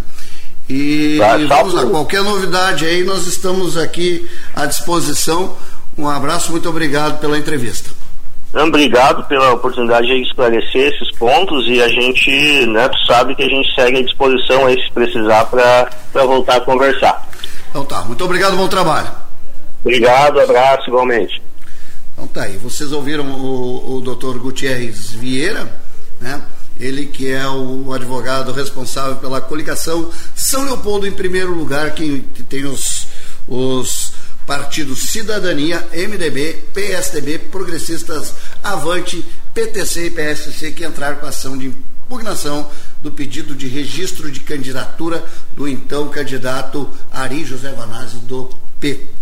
E, 0.70 1.18
tá, 1.18 1.38
vamos 1.38 1.74
lá, 1.74 1.86
qualquer 1.86 2.22
novidade 2.22 2.86
aí, 2.86 3.06
nós 3.06 3.26
estamos 3.26 3.78
aqui 3.78 4.30
à 4.54 4.66
disposição. 4.66 5.56
Um 5.98 6.10
abraço, 6.10 6.52
muito 6.52 6.68
obrigado 6.68 7.22
pela 7.22 7.38
entrevista. 7.38 7.90
Obrigado 8.54 9.24
pela 9.28 9.54
oportunidade 9.54 10.08
de 10.08 10.22
esclarecer 10.24 10.94
esses 10.94 11.16
pontos 11.18 11.66
e 11.68 11.82
a 11.82 11.88
gente, 11.88 12.66
né, 12.68 12.90
tu 12.90 13.06
sabe 13.06 13.34
que 13.36 13.44
a 13.44 13.48
gente 13.48 13.74
segue 13.74 14.00
à 14.00 14.02
disposição 14.04 14.66
aí 14.66 14.82
se 14.82 14.92
precisar 14.92 15.46
para 15.46 15.90
voltar 16.26 16.58
a 16.58 16.62
conversar. 16.62 17.30
Então 17.70 17.86
tá, 17.86 18.02
muito 18.02 18.24
obrigado, 18.26 18.58
bom 18.58 18.68
trabalho. 18.68 19.10
Obrigado, 19.84 20.40
abraço 20.40 20.90
igualmente. 20.90 21.42
Então 22.18 22.28
tá 22.28 22.44
aí, 22.46 22.58
vocês 22.58 22.92
ouviram 22.92 23.30
o, 23.30 23.98
o 23.98 24.02
doutor 24.02 24.40
Gutierrez 24.40 25.12
Vieira, 25.12 25.72
né? 26.20 26.42
ele 26.80 27.06
que 27.06 27.30
é 27.32 27.48
o 27.48 27.94
advogado 27.94 28.52
responsável 28.52 29.18
pela 29.18 29.40
coligação 29.40 30.12
São 30.36 30.66
Leopoldo 30.66 31.06
em 31.06 31.12
primeiro 31.12 31.54
lugar, 31.54 31.94
que, 31.94 32.22
que 32.34 32.42
tem 32.42 32.66
os, 32.66 33.06
os 33.48 34.14
partidos 34.48 35.12
Cidadania, 35.12 35.88
MDB, 35.94 36.64
PSDB, 36.74 37.38
Progressistas, 37.38 38.34
Avante, 38.64 39.24
PTC 39.54 40.08
e 40.08 40.10
PSC 40.10 40.72
que 40.72 40.88
entraram 40.88 41.18
com 41.18 41.28
a 41.28 41.30
ação 41.30 41.56
de 41.56 41.68
impugnação 41.68 42.68
do 43.00 43.12
pedido 43.12 43.54
de 43.54 43.68
registro 43.68 44.32
de 44.32 44.40
candidatura 44.40 45.24
do 45.56 45.68
então 45.68 46.10
candidato 46.10 46.90
Ari 47.12 47.46
José 47.46 47.72
Vanazzi 47.74 48.18
do 48.22 48.50
PT. 48.80 49.18